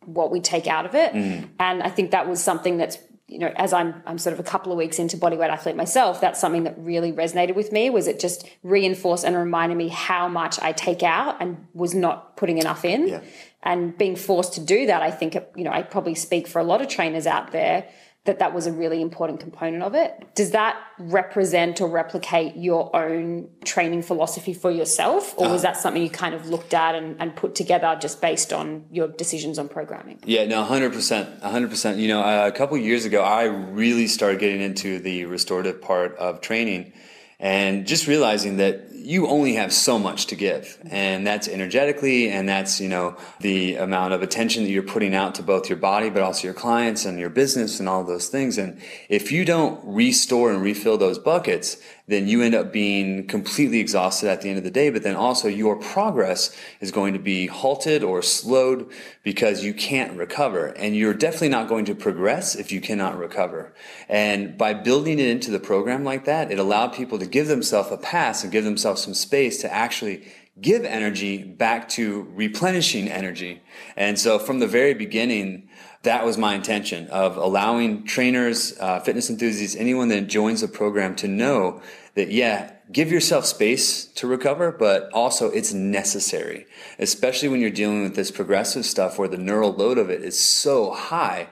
what 0.06 0.30
we 0.30 0.40
take 0.40 0.66
out 0.66 0.86
of 0.86 0.94
it. 0.94 1.12
Mm. 1.12 1.48
And 1.60 1.82
I 1.82 1.90
think 1.90 2.12
that 2.12 2.26
was 2.26 2.42
something 2.42 2.78
that's 2.78 2.96
you 3.28 3.38
know, 3.38 3.52
as 3.56 3.74
I'm, 3.74 4.02
I'm 4.06 4.16
sort 4.16 4.32
of 4.32 4.40
a 4.40 4.42
couple 4.42 4.72
of 4.72 4.78
weeks 4.78 4.98
into 4.98 5.18
bodyweight 5.18 5.50
athlete 5.50 5.76
myself, 5.76 6.20
that's 6.20 6.40
something 6.40 6.64
that 6.64 6.74
really 6.78 7.12
resonated 7.12 7.54
with 7.54 7.72
me 7.72 7.90
was 7.90 8.08
it 8.08 8.18
just 8.18 8.48
reinforced 8.62 9.24
and 9.24 9.36
reminded 9.36 9.76
me 9.76 9.88
how 9.88 10.28
much 10.28 10.58
I 10.60 10.72
take 10.72 11.02
out 11.02 11.36
and 11.40 11.66
was 11.74 11.94
not 11.94 12.38
putting 12.38 12.56
enough 12.56 12.86
in. 12.86 13.06
Yeah. 13.06 13.20
And 13.62 13.96
being 13.98 14.16
forced 14.16 14.54
to 14.54 14.60
do 14.60 14.86
that, 14.86 15.02
I 15.02 15.10
think, 15.10 15.34
you 15.54 15.64
know, 15.64 15.72
I 15.72 15.82
probably 15.82 16.14
speak 16.14 16.48
for 16.48 16.58
a 16.58 16.64
lot 16.64 16.80
of 16.80 16.88
trainers 16.88 17.26
out 17.26 17.52
there 17.52 17.86
that 18.28 18.38
that 18.38 18.54
was 18.54 18.66
a 18.66 18.72
really 18.72 19.00
important 19.00 19.40
component 19.40 19.82
of 19.82 19.94
it. 19.94 20.34
Does 20.34 20.50
that 20.50 20.76
represent 20.98 21.80
or 21.80 21.88
replicate 21.88 22.56
your 22.56 22.94
own 22.94 23.48
training 23.64 24.02
philosophy 24.02 24.52
for 24.52 24.70
yourself? 24.70 25.34
Or 25.38 25.48
was 25.48 25.64
uh, 25.64 25.68
that 25.68 25.76
something 25.78 26.02
you 26.02 26.10
kind 26.10 26.34
of 26.34 26.46
looked 26.46 26.74
at 26.74 26.94
and, 26.94 27.16
and, 27.20 27.34
put 27.34 27.54
together 27.54 27.96
just 28.00 28.20
based 28.20 28.52
on 28.52 28.84
your 28.90 29.08
decisions 29.08 29.58
on 29.58 29.68
programming? 29.68 30.18
Yeah, 30.24 30.44
no, 30.44 30.62
100%. 30.62 31.40
100%. 31.40 31.98
You 31.98 32.08
know, 32.08 32.20
uh, 32.20 32.46
a 32.46 32.52
couple 32.52 32.76
years 32.76 33.06
ago, 33.06 33.22
I 33.22 33.44
really 33.44 34.06
started 34.06 34.40
getting 34.40 34.60
into 34.60 34.98
the 34.98 35.24
restorative 35.24 35.80
part 35.80 36.14
of 36.16 36.42
training 36.42 36.92
and 37.40 37.86
just 37.86 38.06
realizing 38.06 38.58
that 38.58 38.87
you 38.98 39.28
only 39.28 39.54
have 39.54 39.72
so 39.72 39.98
much 39.98 40.26
to 40.26 40.34
give 40.34 40.78
and 40.90 41.26
that's 41.26 41.48
energetically 41.48 42.28
and 42.28 42.48
that's 42.48 42.80
you 42.80 42.88
know 42.88 43.16
the 43.40 43.76
amount 43.76 44.12
of 44.12 44.22
attention 44.22 44.64
that 44.64 44.70
you're 44.70 44.82
putting 44.82 45.14
out 45.14 45.34
to 45.34 45.42
both 45.42 45.68
your 45.68 45.78
body 45.78 46.10
but 46.10 46.22
also 46.22 46.44
your 46.44 46.54
clients 46.54 47.04
and 47.04 47.18
your 47.18 47.30
business 47.30 47.80
and 47.80 47.88
all 47.88 48.04
those 48.04 48.28
things 48.28 48.58
and 48.58 48.80
if 49.08 49.30
you 49.30 49.44
don't 49.44 49.80
restore 49.84 50.50
and 50.50 50.62
refill 50.62 50.98
those 50.98 51.18
buckets 51.18 51.78
then 52.08 52.26
you 52.26 52.42
end 52.42 52.54
up 52.54 52.72
being 52.72 53.26
completely 53.26 53.80
exhausted 53.80 54.30
at 54.30 54.40
the 54.40 54.48
end 54.48 54.56
of 54.56 54.64
the 54.64 54.70
day. 54.70 54.88
But 54.90 55.02
then 55.02 55.14
also 55.14 55.46
your 55.46 55.76
progress 55.76 56.56
is 56.80 56.90
going 56.90 57.12
to 57.12 57.18
be 57.18 57.46
halted 57.46 58.02
or 58.02 58.22
slowed 58.22 58.90
because 59.22 59.62
you 59.62 59.74
can't 59.74 60.16
recover. 60.16 60.68
And 60.68 60.96
you're 60.96 61.14
definitely 61.14 61.50
not 61.50 61.68
going 61.68 61.84
to 61.84 61.94
progress 61.94 62.56
if 62.56 62.72
you 62.72 62.80
cannot 62.80 63.18
recover. 63.18 63.74
And 64.08 64.56
by 64.56 64.72
building 64.72 65.18
it 65.18 65.28
into 65.28 65.50
the 65.50 65.60
program 65.60 66.02
like 66.02 66.24
that, 66.24 66.50
it 66.50 66.58
allowed 66.58 66.94
people 66.94 67.18
to 67.18 67.26
give 67.26 67.46
themselves 67.46 67.92
a 67.92 67.98
pass 67.98 68.42
and 68.42 68.50
give 68.50 68.64
themselves 68.64 68.87
some 68.96 69.14
space 69.14 69.60
to 69.62 69.72
actually 69.72 70.28
give 70.60 70.84
energy 70.84 71.42
back 71.42 71.88
to 71.88 72.28
replenishing 72.34 73.08
energy. 73.08 73.62
And 73.96 74.18
so 74.18 74.38
from 74.38 74.58
the 74.58 74.66
very 74.66 74.94
beginning, 74.94 75.68
that 76.02 76.24
was 76.24 76.38
my 76.38 76.54
intention 76.54 77.08
of 77.08 77.36
allowing 77.36 78.04
trainers, 78.04 78.78
uh, 78.78 79.00
fitness 79.00 79.30
enthusiasts, 79.30 79.76
anyone 79.76 80.08
that 80.08 80.28
joins 80.28 80.60
the 80.60 80.68
program 80.68 81.16
to 81.16 81.28
know 81.28 81.80
that, 82.14 82.30
yeah, 82.30 82.72
give 82.90 83.12
yourself 83.12 83.44
space 83.44 84.04
to 84.04 84.26
recover, 84.26 84.72
but 84.72 85.10
also 85.12 85.50
it's 85.50 85.72
necessary, 85.72 86.66
especially 86.98 87.48
when 87.48 87.60
you're 87.60 87.70
dealing 87.70 88.02
with 88.02 88.16
this 88.16 88.30
progressive 88.30 88.84
stuff 88.84 89.18
where 89.18 89.28
the 89.28 89.36
neural 89.36 89.72
load 89.72 89.98
of 89.98 90.10
it 90.10 90.22
is 90.22 90.38
so 90.38 90.92
high. 90.92 91.48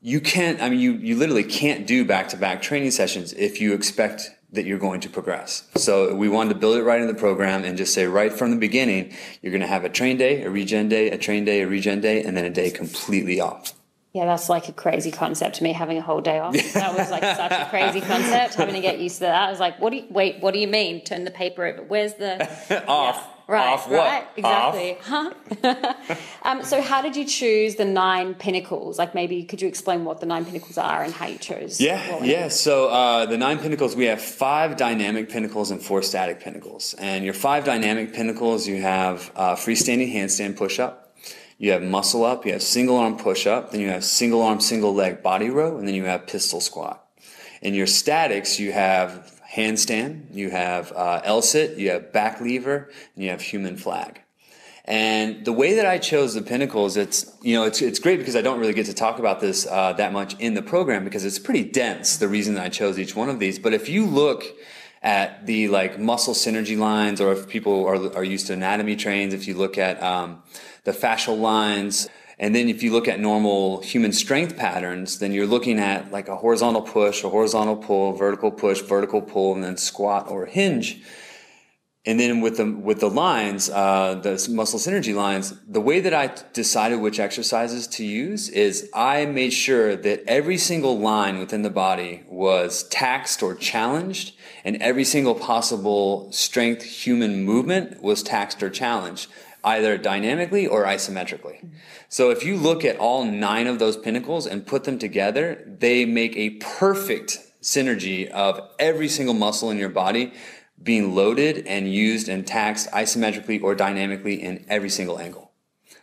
You 0.00 0.20
can't, 0.20 0.60
I 0.60 0.68
mean, 0.68 0.80
you, 0.80 0.92
you 0.92 1.16
literally 1.16 1.44
can't 1.44 1.86
do 1.86 2.04
back 2.04 2.28
to 2.28 2.36
back 2.36 2.62
training 2.62 2.90
sessions 2.90 3.32
if 3.34 3.60
you 3.60 3.74
expect 3.74 4.30
that 4.56 4.66
you're 4.66 4.78
going 4.78 5.00
to 5.00 5.08
progress. 5.08 5.68
So 5.76 6.14
we 6.14 6.28
wanted 6.28 6.54
to 6.54 6.58
build 6.58 6.76
it 6.76 6.82
right 6.82 7.00
in 7.00 7.06
the 7.06 7.14
program 7.14 7.64
and 7.64 7.78
just 7.78 7.94
say 7.94 8.06
right 8.06 8.32
from 8.32 8.50
the 8.50 8.56
beginning, 8.56 9.14
you're 9.40 9.52
going 9.52 9.60
to 9.60 9.66
have 9.66 9.84
a 9.84 9.88
train 9.88 10.16
day, 10.16 10.42
a 10.42 10.50
regen 10.50 10.88
day, 10.88 11.10
a 11.10 11.18
train 11.18 11.44
day, 11.44 11.62
a 11.62 11.66
regen 11.66 12.00
day, 12.00 12.22
and 12.22 12.36
then 12.36 12.44
a 12.44 12.50
day 12.50 12.70
completely 12.70 13.40
off. 13.40 13.72
Yeah, 14.12 14.24
that's 14.24 14.48
like 14.48 14.68
a 14.70 14.72
crazy 14.72 15.10
concept 15.10 15.56
to 15.56 15.62
me 15.62 15.74
having 15.74 15.98
a 15.98 16.00
whole 16.00 16.22
day 16.22 16.38
off. 16.38 16.54
That 16.72 16.96
was 16.96 17.10
like 17.10 17.22
such 17.22 17.52
a 17.52 17.66
crazy 17.68 18.00
concept 18.00 18.54
having 18.54 18.74
to 18.74 18.80
get 18.80 18.98
used 18.98 19.16
to 19.16 19.24
that. 19.24 19.48
I 19.48 19.50
was 19.50 19.60
like, 19.60 19.78
what 19.78 19.90
do 19.90 19.96
you 19.96 20.06
wait, 20.08 20.40
what 20.40 20.54
do 20.54 20.60
you 20.60 20.68
mean? 20.68 21.04
Turn 21.04 21.24
the 21.24 21.30
paper 21.30 21.66
over. 21.66 21.82
Where's 21.82 22.14
the 22.14 22.84
off? 22.88 23.35
Right, 23.48 23.74
off 23.74 23.88
right, 23.88 24.24
what? 24.24 24.32
exactly. 24.36 24.98
Huh? 25.02 25.94
um, 26.42 26.64
so, 26.64 26.82
how 26.82 27.00
did 27.00 27.14
you 27.14 27.24
choose 27.24 27.76
the 27.76 27.84
nine 27.84 28.34
pinnacles? 28.34 28.98
Like, 28.98 29.14
maybe 29.14 29.44
could 29.44 29.62
you 29.62 29.68
explain 29.68 30.04
what 30.04 30.18
the 30.18 30.26
nine 30.26 30.44
pinnacles 30.44 30.76
are 30.76 31.04
and 31.04 31.12
how 31.12 31.26
you 31.26 31.38
chose? 31.38 31.80
Yeah, 31.80 32.24
yeah. 32.24 32.48
So, 32.48 32.88
uh, 32.88 33.26
the 33.26 33.38
nine 33.38 33.60
pinnacles, 33.60 33.94
we 33.94 34.06
have 34.06 34.20
five 34.20 34.76
dynamic 34.76 35.30
pinnacles 35.30 35.70
and 35.70 35.80
four 35.80 36.02
static 36.02 36.40
pinnacles. 36.40 36.94
And 36.98 37.24
your 37.24 37.34
five 37.34 37.64
dynamic 37.64 38.12
pinnacles, 38.12 38.66
you 38.66 38.80
have 38.82 39.30
uh, 39.36 39.54
freestanding 39.54 40.12
handstand 40.12 40.56
push 40.56 40.80
up, 40.80 41.16
you 41.56 41.70
have 41.70 41.82
muscle 41.82 42.24
up, 42.24 42.46
you 42.46 42.52
have 42.52 42.64
single 42.64 42.96
arm 42.96 43.16
push 43.16 43.46
up, 43.46 43.70
then 43.70 43.80
you 43.80 43.90
have 43.90 44.04
single 44.04 44.42
arm, 44.42 44.58
single 44.58 44.92
leg 44.92 45.22
body 45.22 45.50
row, 45.50 45.78
and 45.78 45.86
then 45.86 45.94
you 45.94 46.04
have 46.04 46.26
pistol 46.26 46.60
squat. 46.60 47.06
In 47.62 47.74
your 47.74 47.86
statics, 47.86 48.58
you 48.58 48.72
have 48.72 49.35
handstand, 49.56 50.34
you 50.34 50.50
have 50.50 50.92
uh, 50.92 51.22
L-sit, 51.24 51.78
you 51.78 51.90
have 51.90 52.12
back 52.12 52.40
lever, 52.40 52.90
and 53.14 53.24
you 53.24 53.30
have 53.30 53.40
human 53.40 53.76
flag. 53.76 54.20
And 54.84 55.44
the 55.44 55.52
way 55.52 55.74
that 55.74 55.86
I 55.86 55.98
chose 55.98 56.34
the 56.34 56.42
pinnacles, 56.42 56.96
it's 56.96 57.34
you 57.42 57.56
know 57.56 57.64
it's 57.64 57.82
it's 57.82 57.98
great 57.98 58.18
because 58.18 58.36
I 58.36 58.42
don't 58.42 58.60
really 58.60 58.72
get 58.72 58.86
to 58.86 58.94
talk 58.94 59.18
about 59.18 59.40
this 59.40 59.66
uh, 59.66 59.94
that 59.94 60.12
much 60.12 60.38
in 60.38 60.54
the 60.54 60.62
program 60.62 61.02
because 61.02 61.24
it's 61.24 61.40
pretty 61.40 61.64
dense. 61.64 62.18
The 62.18 62.28
reason 62.28 62.54
that 62.54 62.64
I 62.64 62.68
chose 62.68 62.96
each 62.96 63.16
one 63.16 63.28
of 63.28 63.40
these, 63.40 63.58
but 63.58 63.74
if 63.74 63.88
you 63.88 64.06
look 64.06 64.44
at 65.02 65.44
the 65.46 65.66
like 65.68 65.98
muscle 65.98 66.34
synergy 66.34 66.78
lines, 66.78 67.20
or 67.20 67.32
if 67.32 67.48
people 67.48 67.84
are 67.84 68.14
are 68.14 68.22
used 68.22 68.46
to 68.46 68.52
anatomy 68.52 68.94
trains, 68.94 69.34
if 69.34 69.48
you 69.48 69.54
look 69.54 69.76
at 69.76 70.00
um, 70.00 70.42
the 70.84 70.92
fascial 70.92 71.36
lines, 71.36 72.08
and 72.38 72.54
then 72.54 72.68
if 72.68 72.82
you 72.82 72.92
look 72.92 73.08
at 73.08 73.18
normal 73.18 73.80
human 73.80 74.12
strength 74.12 74.56
patterns, 74.56 75.20
then 75.20 75.32
you're 75.32 75.46
looking 75.46 75.78
at 75.78 76.12
like 76.12 76.28
a 76.28 76.36
horizontal 76.36 76.82
push, 76.82 77.24
a 77.24 77.30
horizontal 77.30 77.76
pull, 77.76 78.12
vertical 78.12 78.50
push, 78.50 78.80
vertical 78.82 79.22
pull, 79.22 79.54
and 79.54 79.64
then 79.64 79.78
squat 79.78 80.28
or 80.28 80.44
hinge. 80.44 81.02
And 82.04 82.20
then 82.20 82.40
with 82.40 82.58
the 82.58 82.70
with 82.70 83.00
the 83.00 83.10
lines, 83.10 83.68
uh, 83.70 84.20
the 84.22 84.32
muscle 84.50 84.78
synergy 84.78 85.14
lines, 85.14 85.54
the 85.66 85.80
way 85.80 85.98
that 86.00 86.14
I 86.14 86.34
decided 86.52 87.00
which 87.00 87.18
exercises 87.18 87.88
to 87.88 88.04
use 88.04 88.48
is 88.50 88.88
I 88.94 89.24
made 89.24 89.52
sure 89.52 89.96
that 89.96 90.22
every 90.28 90.58
single 90.58 91.00
line 91.00 91.38
within 91.38 91.62
the 91.62 91.70
body 91.70 92.22
was 92.28 92.84
taxed 92.90 93.42
or 93.42 93.56
challenged, 93.56 94.36
and 94.62 94.76
every 94.76 95.04
single 95.04 95.34
possible 95.34 96.30
strength 96.30 96.82
human 96.82 97.44
movement 97.44 98.02
was 98.02 98.22
taxed 98.22 98.62
or 98.62 98.70
challenged 98.70 99.28
either 99.66 99.98
dynamically 99.98 100.66
or 100.66 100.84
isometrically. 100.84 101.68
So 102.08 102.30
if 102.30 102.44
you 102.44 102.56
look 102.56 102.84
at 102.84 102.98
all 102.98 103.24
nine 103.24 103.66
of 103.66 103.78
those 103.78 103.96
pinnacles 103.96 104.46
and 104.46 104.66
put 104.66 104.84
them 104.84 104.98
together, 104.98 105.62
they 105.66 106.04
make 106.04 106.36
a 106.36 106.50
perfect 106.50 107.40
synergy 107.60 108.30
of 108.30 108.60
every 108.78 109.08
single 109.08 109.34
muscle 109.34 109.70
in 109.70 109.76
your 109.76 109.88
body 109.88 110.32
being 110.80 111.14
loaded 111.14 111.66
and 111.66 111.92
used 111.92 112.28
and 112.28 112.46
taxed 112.46 112.88
isometrically 112.92 113.60
or 113.60 113.74
dynamically 113.74 114.40
in 114.40 114.64
every 114.68 114.90
single 114.90 115.18
angle. 115.18 115.50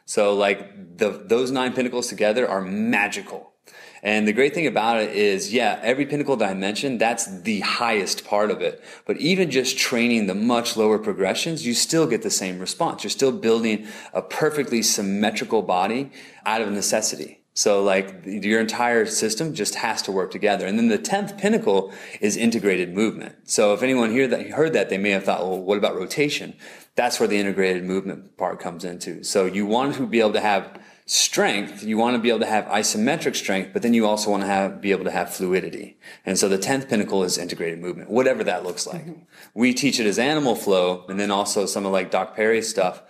So 0.05 0.34
like 0.34 0.98
the, 0.98 1.24
those 1.25 1.51
nine 1.51 1.74
pinnacles 1.74 2.08
together 2.08 2.48
are 2.48 2.62
magical. 2.62 3.52
And 4.03 4.27
the 4.27 4.33
great 4.33 4.53
thing 4.53 4.67
about 4.67 5.01
it 5.01 5.15
is, 5.15 5.53
yeah, 5.53 5.79
every 5.81 6.05
pinnacle 6.05 6.36
dimension, 6.36 6.98
that's 6.98 7.41
the 7.41 7.62
highest 7.62 8.25
part 8.25 8.51
of 8.51 8.62
it. 8.62 8.83
But 9.05 9.17
even 9.17 9.50
just 9.50 9.77
training 9.77 10.27
the 10.27 10.36
much 10.36 10.75
lower 10.75 11.00
progressions, 11.00 11.65
you 11.65 11.74
still 11.74 12.05
get 12.05 12.22
the 12.22 12.29
same 12.29 12.60
response. 12.60 13.03
You're 13.03 13.12
still 13.12 13.31
building 13.31 13.88
a 14.13 14.22
perfectly 14.22 14.81
symmetrical 14.81 15.62
body 15.62 16.12
out 16.45 16.62
of 16.62 16.69
necessity. 16.69 17.39
So 17.55 17.83
like 17.83 18.24
your 18.25 18.60
entire 18.60 19.05
system 19.05 19.53
just 19.53 19.75
has 19.75 20.01
to 20.01 20.12
work 20.12 20.31
together. 20.31 20.65
And 20.65 20.77
then 20.77 20.89
the 20.89 20.98
10th 20.98 21.38
pinnacle 21.38 21.93
is 22.19 22.36
integrated 22.36 22.93
movement. 22.93 23.36
So 23.50 23.74
if 23.74 23.83
anyone 23.83 24.12
here 24.12 24.27
that 24.27 24.50
heard 24.50 24.74
that, 24.74 24.89
they 24.89 24.98
may 24.98 25.12
have 25.12 25.24
thought, 25.24 25.41
well, 25.41 25.62
what 25.62 25.77
about 25.77 25.95
rotation? 25.95 26.55
That's 26.95 27.19
where 27.19 27.29
the 27.29 27.38
integrated 27.38 27.86
movement 27.86 28.38
part 28.38 28.60
comes 28.60 28.83
into. 28.83 29.24
So 29.24 29.45
you 29.45 29.65
want 29.65 29.95
to 29.95 30.07
be 30.07 30.19
able 30.19 30.33
to 30.33 30.41
have 30.41 30.79
strength, 31.05 31.83
you 31.83 31.98
want 31.98 32.15
to 32.15 32.22
be 32.22 32.29
able 32.29 32.39
to 32.39 32.45
have 32.45 32.65
isometric 32.65 33.36
strength, 33.36 33.72
but 33.74 33.81
then 33.81 33.93
you 33.93 34.05
also 34.05 34.31
want 34.31 34.41
to 34.41 34.48
have, 34.48 34.81
be 34.81 34.91
able 34.91 35.03
to 35.03 35.12
have 35.12 35.33
fluidity. 35.33 35.98
And 36.25 36.38
so 36.38 36.48
the 36.48 36.57
10th 36.57 36.89
pinnacle 36.89 37.24
is 37.24 37.38
integrated 37.38 37.79
movement, 37.79 38.10
whatever 38.10 38.43
that 38.45 38.63
looks 38.63 38.88
like. 38.88 39.05
Mm-hmm. 39.05 39.24
We 39.53 39.74
teach 39.74 40.00
it 40.00 40.05
as 40.05 40.17
animal 40.17 40.55
flow 40.55 41.05
and 41.10 41.19
then 41.19 41.31
also 41.31 41.65
some 41.65 41.86
of 41.86 41.91
like 41.91 42.12
Doc 42.12 42.36
Perry's 42.36 42.69
stuff. 42.69 43.01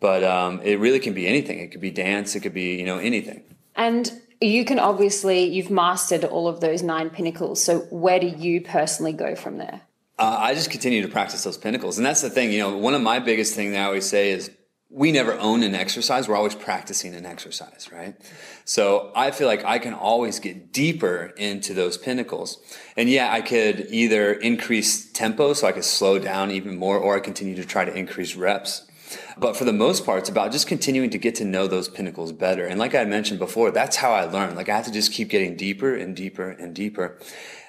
But 0.00 0.24
um, 0.24 0.60
it 0.62 0.78
really 0.78 1.00
can 1.00 1.14
be 1.14 1.26
anything. 1.26 1.58
It 1.58 1.70
could 1.70 1.80
be 1.80 1.90
dance. 1.90 2.34
It 2.34 2.40
could 2.40 2.54
be, 2.54 2.76
you 2.76 2.84
know, 2.84 2.98
anything. 2.98 3.42
And 3.76 4.12
you 4.40 4.64
can 4.64 4.78
obviously, 4.78 5.44
you've 5.44 5.70
mastered 5.70 6.24
all 6.24 6.48
of 6.48 6.60
those 6.60 6.82
nine 6.82 7.10
pinnacles. 7.10 7.62
So 7.62 7.80
where 7.90 8.20
do 8.20 8.26
you 8.26 8.60
personally 8.60 9.12
go 9.12 9.34
from 9.34 9.58
there? 9.58 9.82
Uh, 10.18 10.36
I 10.40 10.54
just 10.54 10.70
continue 10.70 11.02
to 11.02 11.08
practice 11.08 11.42
those 11.42 11.58
pinnacles. 11.58 11.98
And 11.98 12.06
that's 12.06 12.20
the 12.20 12.30
thing, 12.30 12.52
you 12.52 12.58
know, 12.58 12.76
one 12.76 12.94
of 12.94 13.02
my 13.02 13.18
biggest 13.18 13.54
things 13.54 13.76
I 13.76 13.84
always 13.84 14.08
say 14.08 14.30
is 14.30 14.50
we 14.94 15.10
never 15.10 15.36
own 15.40 15.64
an 15.64 15.74
exercise. 15.74 16.28
We're 16.28 16.36
always 16.36 16.54
practicing 16.54 17.16
an 17.16 17.26
exercise, 17.26 17.90
right? 17.92 18.14
So 18.64 19.10
I 19.16 19.32
feel 19.32 19.48
like 19.48 19.64
I 19.64 19.80
can 19.80 19.92
always 19.92 20.38
get 20.38 20.72
deeper 20.72 21.34
into 21.36 21.74
those 21.74 21.98
pinnacles. 21.98 22.58
And 22.96 23.10
yeah, 23.10 23.32
I 23.32 23.40
could 23.40 23.88
either 23.90 24.32
increase 24.32 25.10
tempo 25.10 25.52
so 25.52 25.66
I 25.66 25.72
could 25.72 25.84
slow 25.84 26.20
down 26.20 26.52
even 26.52 26.76
more 26.78 26.96
or 26.96 27.16
I 27.16 27.20
continue 27.20 27.56
to 27.56 27.64
try 27.64 27.84
to 27.84 27.92
increase 27.92 28.36
reps. 28.36 28.86
But 29.36 29.56
for 29.56 29.64
the 29.64 29.72
most 29.72 30.06
part, 30.06 30.20
it's 30.20 30.28
about 30.28 30.52
just 30.52 30.68
continuing 30.68 31.10
to 31.10 31.18
get 31.18 31.34
to 31.36 31.44
know 31.44 31.66
those 31.66 31.88
pinnacles 31.88 32.30
better. 32.30 32.64
And 32.64 32.78
like 32.78 32.94
I 32.94 33.04
mentioned 33.04 33.40
before, 33.40 33.72
that's 33.72 33.96
how 33.96 34.12
I 34.12 34.24
learn. 34.24 34.54
Like 34.54 34.68
I 34.68 34.76
have 34.76 34.86
to 34.86 34.92
just 34.92 35.12
keep 35.12 35.28
getting 35.28 35.56
deeper 35.56 35.94
and 35.94 36.14
deeper 36.14 36.50
and 36.50 36.72
deeper. 36.72 37.18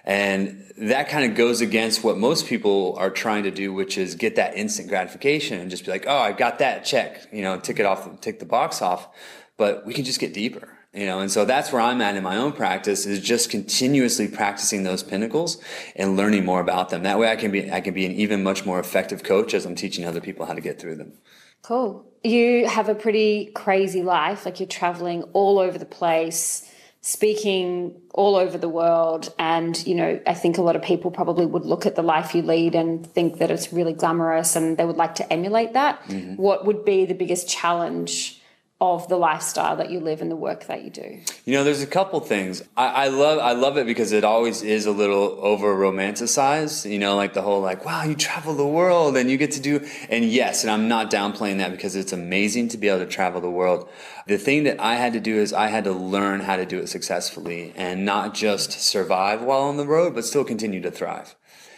And 0.06 0.72
that 0.78 1.10
kind 1.10 1.30
of 1.30 1.36
goes 1.36 1.62
against 1.62 2.04
what 2.04 2.18
most 2.18 2.48
people 2.48 2.96
are 2.98 3.10
trying 3.10 3.44
to 3.44 3.52
do, 3.52 3.74
which 3.74 3.98
is 3.98 4.16
get 4.16 4.38
that 4.38 4.56
instant 4.56 4.88
gratification 4.88 5.60
and 5.60 5.70
just 5.70 5.84
be 5.84 5.92
like, 5.92 6.06
oh, 6.08 6.18
I 6.18 6.32
got 6.32 6.60
that 6.60 6.86
check, 6.86 7.28
you 7.34 7.42
know, 7.42 7.60
tick 7.60 7.80
it 7.80 7.86
off, 7.86 8.22
tick 8.22 8.40
the 8.40 8.46
box 8.46 8.82
off. 8.82 9.10
But 9.58 9.86
we 9.86 9.94
can 9.94 10.06
just 10.06 10.20
get 10.20 10.34
deeper 10.34 10.76
you 10.96 11.06
know? 11.06 11.20
And 11.20 11.30
so 11.30 11.46
that's 11.46 11.72
where 11.72 11.82
i'm 11.82 12.02
at 12.02 12.16
in 12.16 12.24
my 12.24 12.38
own 12.38 12.54
practice 12.54 13.06
is 13.06 13.20
just 13.20 13.50
continuously 13.50 14.28
practicing 14.28 14.84
those 14.84 15.04
pinnacles 15.04 15.62
and 15.96 16.16
learning 16.16 16.46
more 16.46 16.62
about 16.62 16.90
them. 16.90 17.04
That 17.04 17.20
way 17.20 17.30
i 17.30 17.36
can 17.36 17.52
be 17.52 17.72
i 17.72 17.82
can 17.82 17.94
be 17.94 18.06
an 18.06 18.14
even 18.14 18.42
much 18.42 18.66
more 18.66 18.80
effective 18.80 19.24
coach 19.24 19.54
as 19.54 19.66
i'm 19.66 19.76
teaching 19.76 20.06
other 20.06 20.22
people 20.22 20.46
how 20.46 20.54
to 20.54 20.62
get 20.62 20.80
through 20.80 20.96
them. 20.96 21.14
Cool. 21.62 22.06
You 22.24 22.68
have 22.68 22.90
a 22.90 22.96
pretty 22.96 23.48
crazy 23.48 24.02
life 24.02 24.46
like 24.46 24.60
you're 24.60 24.68
traveling 24.68 25.24
all 25.34 25.60
over 25.60 25.78
the 25.78 25.86
place 25.86 26.72
speaking 27.06 28.02
all 28.16 28.36
over 28.36 28.58
the 28.58 28.68
world 28.68 29.32
and 29.38 29.86
you 29.86 29.94
know 29.94 30.20
i 30.26 30.34
think 30.34 30.58
a 30.58 30.62
lot 30.64 30.76
of 30.76 30.82
people 30.82 31.12
probably 31.12 31.46
would 31.46 31.64
look 31.64 31.86
at 31.86 31.94
the 31.94 32.02
life 32.02 32.34
you 32.34 32.42
lead 32.42 32.74
and 32.74 33.06
think 33.06 33.38
that 33.38 33.52
it's 33.52 33.72
really 33.72 33.94
glamorous 33.94 34.56
and 34.56 34.76
they 34.78 34.86
would 34.86 34.98
like 34.98 35.14
to 35.14 35.32
emulate 35.32 35.74
that 35.74 36.02
mm-hmm. 36.06 36.34
what 36.36 36.66
would 36.66 36.84
be 36.84 37.06
the 37.06 37.14
biggest 37.14 37.48
challenge 37.48 38.42
of 38.82 39.08
the 39.08 39.16
lifestyle 39.16 39.78
that 39.78 39.90
you 39.90 40.02
live 40.02 40.22
and 40.22 40.30
the 40.30 40.36
work 40.36 40.66
that 40.66 40.84
you 40.84 40.90
do? 40.90 41.20
You 41.46 41.54
know, 41.54 41.64
there's 41.64 41.82
a 41.82 41.88
couple 41.88 42.20
things. 42.20 42.62
I, 42.76 42.88
I, 42.88 43.08
love 43.08 43.40
I 43.40 43.54
love 43.54 43.78
it 43.78 43.86
because 43.86 44.12
it 44.12 44.26
always 44.26 44.62
is 44.62 44.86
a 44.86 44.92
little 44.92 45.40
over 45.40 45.74
romanticized. 45.74 46.90
You 46.90 47.00
know, 47.00 47.16
like 47.16 47.34
the 47.34 47.42
whole 47.42 47.62
like, 47.62 47.86
wow, 47.86 48.04
you 48.04 48.16
travel 48.16 48.54
the 48.54 48.68
world 48.68 49.16
and 49.16 49.32
you 49.32 49.38
get 49.38 49.52
to 49.52 49.62
do 49.62 49.88
and 50.10 50.26
yes, 50.26 50.64
and 50.64 50.72
I'm 50.72 50.90
not 50.90 51.10
downplaying 51.10 51.60
that 51.60 51.72
because 51.72 51.96
it's 51.96 52.12
amazing 52.12 52.68
to 52.70 52.78
be 52.78 52.90
able 52.90 53.00
to 53.00 53.06
travel 53.06 53.40
the 53.40 53.50
world. 53.50 53.88
The 54.28 54.38
thing 54.38 54.64
that 54.64 54.82
I 54.82 54.96
had 54.96 55.14
to 55.14 55.20
do 55.22 55.38
is 55.38 55.54
I 55.54 55.68
had 55.68 55.86
to 55.86 55.94
learn 55.94 56.42
how 56.42 56.58
to 56.58 56.66
do 56.66 56.80
it 56.80 56.90
successfully 56.90 57.72
and 57.76 58.04
not 58.04 58.34
just 58.34 58.74
survive 58.74 59.42
while 59.42 59.62
on 59.62 59.78
the 59.78 59.88
road, 59.88 60.14
but 60.14 60.26
still 60.26 60.44
continue 60.44 60.82
to 60.82 60.92
thrive. 60.92 61.36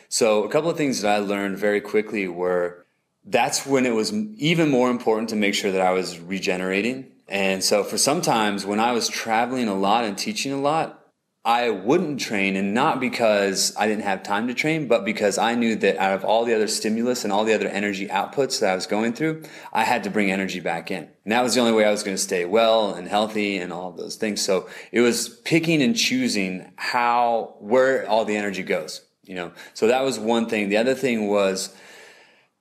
So 0.09 0.43
a 0.43 0.49
couple 0.49 0.69
of 0.69 0.77
things 0.77 1.01
that 1.01 1.13
I 1.13 1.19
learned 1.19 1.57
very 1.57 1.81
quickly 1.81 2.27
were 2.27 2.86
that's 3.27 3.65
when 3.65 3.85
it 3.85 3.93
was 3.93 4.13
even 4.13 4.69
more 4.69 4.89
important 4.89 5.29
to 5.29 5.35
make 5.35 5.53
sure 5.53 5.71
that 5.71 5.81
I 5.81 5.91
was 5.91 6.19
regenerating. 6.19 7.11
And 7.27 7.63
so 7.63 7.83
for 7.83 7.97
sometimes 7.97 8.65
when 8.65 8.79
I 8.79 8.93
was 8.93 9.09
traveling 9.09 9.67
a 9.67 9.75
lot 9.75 10.05
and 10.05 10.17
teaching 10.17 10.53
a 10.53 10.59
lot, 10.59 11.03
I 11.43 11.69
wouldn't 11.69 12.19
train 12.19 12.57
and 12.57 12.73
not 12.73 12.99
because 12.99 13.73
I 13.77 13.87
didn't 13.87 14.03
have 14.03 14.21
time 14.21 14.47
to 14.47 14.53
train, 14.53 14.87
but 14.87 15.05
because 15.05 15.37
I 15.37 15.55
knew 15.55 15.75
that 15.77 15.97
out 15.97 16.13
of 16.13 16.25
all 16.25 16.43
the 16.43 16.53
other 16.53 16.67
stimulus 16.67 17.23
and 17.23 17.31
all 17.31 17.45
the 17.45 17.53
other 17.53 17.67
energy 17.69 18.07
outputs 18.07 18.59
that 18.59 18.71
I 18.71 18.75
was 18.75 18.85
going 18.85 19.13
through, 19.13 19.43
I 19.71 19.85
had 19.85 20.03
to 20.03 20.09
bring 20.09 20.29
energy 20.29 20.59
back 20.59 20.91
in. 20.91 21.07
And 21.23 21.31
that 21.31 21.43
was 21.43 21.53
the 21.53 21.61
only 21.61 21.71
way 21.71 21.85
I 21.85 21.91
was 21.91 22.03
going 22.03 22.17
to 22.17 22.21
stay 22.21 22.43
well 22.43 22.93
and 22.93 23.07
healthy 23.07 23.57
and 23.57 23.71
all 23.71 23.91
those 23.91 24.15
things. 24.15 24.41
So 24.41 24.67
it 24.91 24.99
was 24.99 25.29
picking 25.29 25.81
and 25.81 25.95
choosing 25.95 26.71
how, 26.75 27.55
where 27.59 28.07
all 28.09 28.25
the 28.25 28.35
energy 28.35 28.63
goes, 28.63 29.05
you 29.23 29.35
know? 29.35 29.53
So 29.73 29.87
that 29.87 30.03
was 30.03 30.19
one 30.19 30.47
thing. 30.47 30.67
The 30.67 30.77
other 30.77 30.95
thing 30.95 31.27
was, 31.27 31.73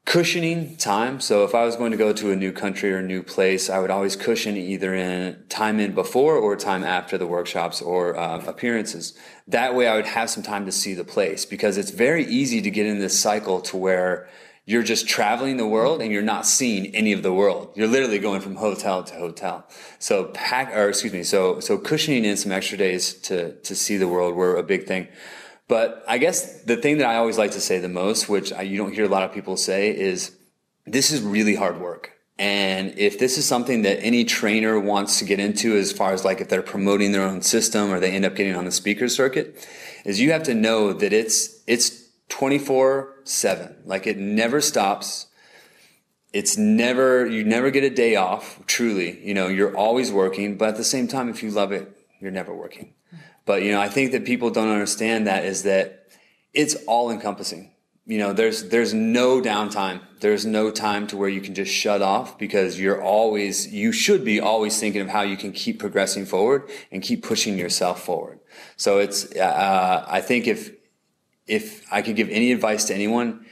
cushioning 0.06 0.76
time. 0.76 1.20
So 1.20 1.44
if 1.44 1.52
I 1.54 1.64
was 1.64 1.74
going 1.74 1.90
to 1.90 1.96
go 1.96 2.12
to 2.12 2.30
a 2.30 2.36
new 2.36 2.52
country 2.52 2.92
or 2.92 3.02
new 3.02 3.24
place, 3.24 3.68
I 3.68 3.80
would 3.80 3.90
always 3.90 4.14
cushion 4.14 4.56
either 4.56 4.94
in 4.94 5.36
time 5.48 5.80
in 5.80 5.94
before 5.94 6.36
or 6.36 6.54
time 6.54 6.84
after 6.84 7.18
the 7.18 7.26
workshops 7.26 7.82
or 7.82 8.16
uh, 8.16 8.38
appearances. 8.46 9.18
That 9.48 9.74
way 9.74 9.88
I 9.88 9.96
would 9.96 10.06
have 10.06 10.30
some 10.30 10.44
time 10.44 10.64
to 10.66 10.72
see 10.72 10.94
the 10.94 11.04
place 11.04 11.44
because 11.44 11.76
it's 11.76 11.90
very 11.90 12.24
easy 12.24 12.62
to 12.62 12.70
get 12.70 12.86
in 12.86 13.00
this 13.00 13.18
cycle 13.18 13.60
to 13.62 13.76
where 13.76 14.28
you're 14.64 14.84
just 14.84 15.08
traveling 15.08 15.56
the 15.56 15.66
world 15.66 16.00
and 16.00 16.12
you're 16.12 16.22
not 16.22 16.46
seeing 16.46 16.94
any 16.94 17.12
of 17.12 17.24
the 17.24 17.32
world. 17.32 17.72
You're 17.74 17.88
literally 17.88 18.20
going 18.20 18.40
from 18.40 18.54
hotel 18.54 19.02
to 19.02 19.14
hotel. 19.14 19.66
So 19.98 20.26
pack, 20.26 20.72
or 20.72 20.88
excuse 20.88 21.12
me, 21.12 21.24
so, 21.24 21.58
so 21.58 21.78
cushioning 21.78 22.24
in 22.24 22.36
some 22.36 22.52
extra 22.52 22.78
days 22.78 23.12
to, 23.22 23.56
to 23.56 23.74
see 23.74 23.96
the 23.96 24.08
world 24.08 24.36
were 24.36 24.56
a 24.56 24.62
big 24.62 24.86
thing. 24.86 25.08
But 25.68 26.04
I 26.06 26.18
guess 26.18 26.62
the 26.62 26.76
thing 26.76 26.98
that 26.98 27.08
I 27.08 27.16
always 27.16 27.38
like 27.38 27.52
to 27.52 27.60
say 27.60 27.78
the 27.78 27.88
most, 27.88 28.28
which 28.28 28.52
I, 28.52 28.62
you 28.62 28.76
don't 28.76 28.92
hear 28.92 29.04
a 29.04 29.08
lot 29.08 29.24
of 29.24 29.32
people 29.32 29.56
say, 29.56 29.96
is 29.96 30.36
this 30.86 31.10
is 31.10 31.20
really 31.20 31.56
hard 31.56 31.80
work. 31.80 32.12
And 32.38 32.96
if 32.98 33.18
this 33.18 33.38
is 33.38 33.46
something 33.46 33.82
that 33.82 34.02
any 34.02 34.24
trainer 34.24 34.78
wants 34.78 35.18
to 35.18 35.24
get 35.24 35.40
into, 35.40 35.76
as 35.76 35.90
far 35.90 36.12
as 36.12 36.24
like 36.24 36.40
if 36.40 36.48
they're 36.48 36.62
promoting 36.62 37.12
their 37.12 37.22
own 37.22 37.40
system 37.42 37.90
or 37.90 37.98
they 37.98 38.12
end 38.12 38.24
up 38.24 38.36
getting 38.36 38.54
on 38.54 38.64
the 38.64 38.70
speaker 38.70 39.08
circuit, 39.08 39.66
is 40.04 40.20
you 40.20 40.32
have 40.32 40.42
to 40.44 40.54
know 40.54 40.92
that 40.92 41.12
it's, 41.12 41.62
it's 41.66 42.06
24 42.28 43.14
seven. 43.24 43.76
Like 43.84 44.06
it 44.06 44.18
never 44.18 44.60
stops. 44.60 45.26
It's 46.32 46.56
never, 46.58 47.26
you 47.26 47.44
never 47.44 47.70
get 47.70 47.84
a 47.84 47.90
day 47.90 48.16
off, 48.16 48.60
truly. 48.66 49.24
You 49.26 49.32
know, 49.32 49.48
you're 49.48 49.74
always 49.74 50.12
working, 50.12 50.58
but 50.58 50.68
at 50.68 50.76
the 50.76 50.84
same 50.84 51.08
time, 51.08 51.28
if 51.30 51.42
you 51.42 51.50
love 51.50 51.72
it, 51.72 51.90
you're 52.20 52.30
never 52.30 52.54
working. 52.54 52.92
But, 53.46 53.62
you 53.62 53.70
know, 53.70 53.80
I 53.80 53.88
think 53.88 54.12
that 54.12 54.26
people 54.26 54.50
don't 54.50 54.68
understand 54.68 55.26
that 55.28 55.44
is 55.44 55.62
that 55.62 56.08
it's 56.52 56.74
all 56.86 57.10
encompassing. 57.10 57.72
You 58.04 58.18
know, 58.18 58.32
there's, 58.32 58.68
there's 58.68 58.92
no 58.92 59.40
downtime. 59.40 60.00
There's 60.20 60.44
no 60.44 60.70
time 60.70 61.06
to 61.08 61.16
where 61.16 61.28
you 61.28 61.40
can 61.40 61.54
just 61.54 61.72
shut 61.72 62.02
off 62.02 62.38
because 62.38 62.78
you're 62.78 63.02
always, 63.02 63.72
you 63.72 63.92
should 63.92 64.24
be 64.24 64.40
always 64.40 64.78
thinking 64.78 65.00
of 65.00 65.08
how 65.08 65.22
you 65.22 65.36
can 65.36 65.52
keep 65.52 65.78
progressing 65.78 66.26
forward 66.26 66.68
and 66.92 67.02
keep 67.02 67.24
pushing 67.24 67.56
yourself 67.56 68.02
forward. 68.04 68.40
So 68.76 68.98
it's, 68.98 69.34
uh, 69.34 70.04
I 70.08 70.20
think 70.20 70.46
if, 70.46 70.72
if 71.46 71.84
I 71.92 72.02
could 72.02 72.16
give 72.16 72.28
any 72.30 72.52
advice 72.52 72.84
to 72.86 72.94
anyone, 72.94 73.46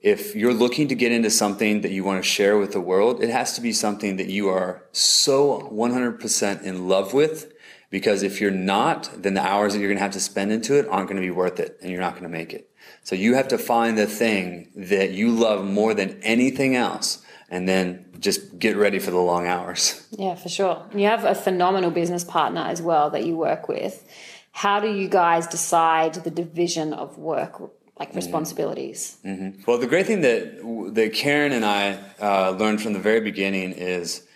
if 0.00 0.36
you're 0.36 0.54
looking 0.54 0.88
to 0.88 0.94
get 0.94 1.12
into 1.12 1.30
something 1.30 1.80
that 1.80 1.90
you 1.90 2.04
want 2.04 2.22
to 2.22 2.28
share 2.28 2.56
with 2.56 2.72
the 2.72 2.80
world, 2.80 3.22
it 3.22 3.30
has 3.30 3.54
to 3.54 3.60
be 3.60 3.72
something 3.72 4.16
that 4.16 4.28
you 4.28 4.48
are 4.48 4.84
so 4.92 5.68
100% 5.72 6.62
in 6.62 6.88
love 6.88 7.14
with 7.14 7.52
because 7.90 8.22
if 8.22 8.40
you're 8.40 8.50
not, 8.50 9.10
then 9.16 9.34
the 9.34 9.42
hours 9.42 9.72
that 9.72 9.80
you're 9.80 9.88
going 9.88 9.98
to 9.98 10.02
have 10.02 10.12
to 10.12 10.20
spend 10.20 10.52
into 10.52 10.78
it 10.78 10.86
aren't 10.88 11.08
going 11.08 11.20
to 11.20 11.26
be 11.26 11.30
worth 11.30 11.58
it 11.60 11.78
and 11.80 11.90
you're 11.90 12.00
not 12.00 12.12
going 12.12 12.24
to 12.24 12.28
make 12.28 12.52
it. 12.52 12.70
So 13.02 13.14
you 13.14 13.34
have 13.34 13.48
to 13.48 13.58
find 13.58 13.96
the 13.96 14.06
thing 14.06 14.70
that 14.76 15.10
you 15.10 15.30
love 15.30 15.64
more 15.64 15.94
than 15.94 16.20
anything 16.22 16.76
else 16.76 17.22
and 17.50 17.68
then 17.68 18.04
just 18.18 18.58
get 18.58 18.76
ready 18.76 18.98
for 18.98 19.10
the 19.10 19.18
long 19.18 19.46
hours. 19.46 20.04
Yeah, 20.18 20.34
for 20.34 20.48
sure. 20.48 20.84
You 20.92 21.06
have 21.06 21.24
a 21.24 21.34
phenomenal 21.34 21.92
business 21.92 22.24
partner 22.24 22.62
as 22.62 22.82
well 22.82 23.08
that 23.10 23.24
you 23.24 23.36
work 23.36 23.68
with. 23.68 24.04
How 24.50 24.80
do 24.80 24.92
you 24.92 25.08
guys 25.08 25.46
decide 25.46 26.14
the 26.14 26.30
division 26.30 26.92
of 26.92 27.18
work 27.18 27.60
like 27.98 28.10
mm-hmm. 28.10 28.16
responsibilities. 28.16 29.18
Mm-hmm. 29.24 29.62
Well, 29.66 29.78
the 29.78 29.86
great 29.86 30.06
thing 30.06 30.20
that 30.22 30.94
that 30.94 31.12
Karen 31.14 31.52
and 31.52 31.64
I 31.64 31.98
uh, 32.20 32.50
learned 32.50 32.80
from 32.80 32.92
the 32.92 32.98
very 32.98 33.20
beginning 33.20 33.72
is 33.72 34.26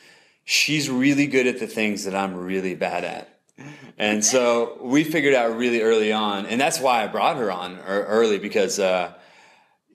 she's 0.45 0.91
really 0.91 1.27
good 1.27 1.47
at 1.47 1.61
the 1.61 1.67
things 1.67 2.05
that 2.05 2.15
I'm 2.15 2.35
really 2.35 2.75
bad 2.75 3.05
at. 3.05 3.32
And 3.99 4.25
so 4.25 4.79
we 4.81 5.05
figured 5.05 5.35
out 5.35 5.57
really 5.57 5.83
early 5.83 6.13
on, 6.13 6.47
and 6.47 6.61
that's 6.61 6.81
why 6.81 7.05
I 7.05 7.07
brought 7.07 7.37
her 7.37 7.51
on 7.53 7.79
early 7.81 8.39
because, 8.39 8.79
uh, 8.79 9.13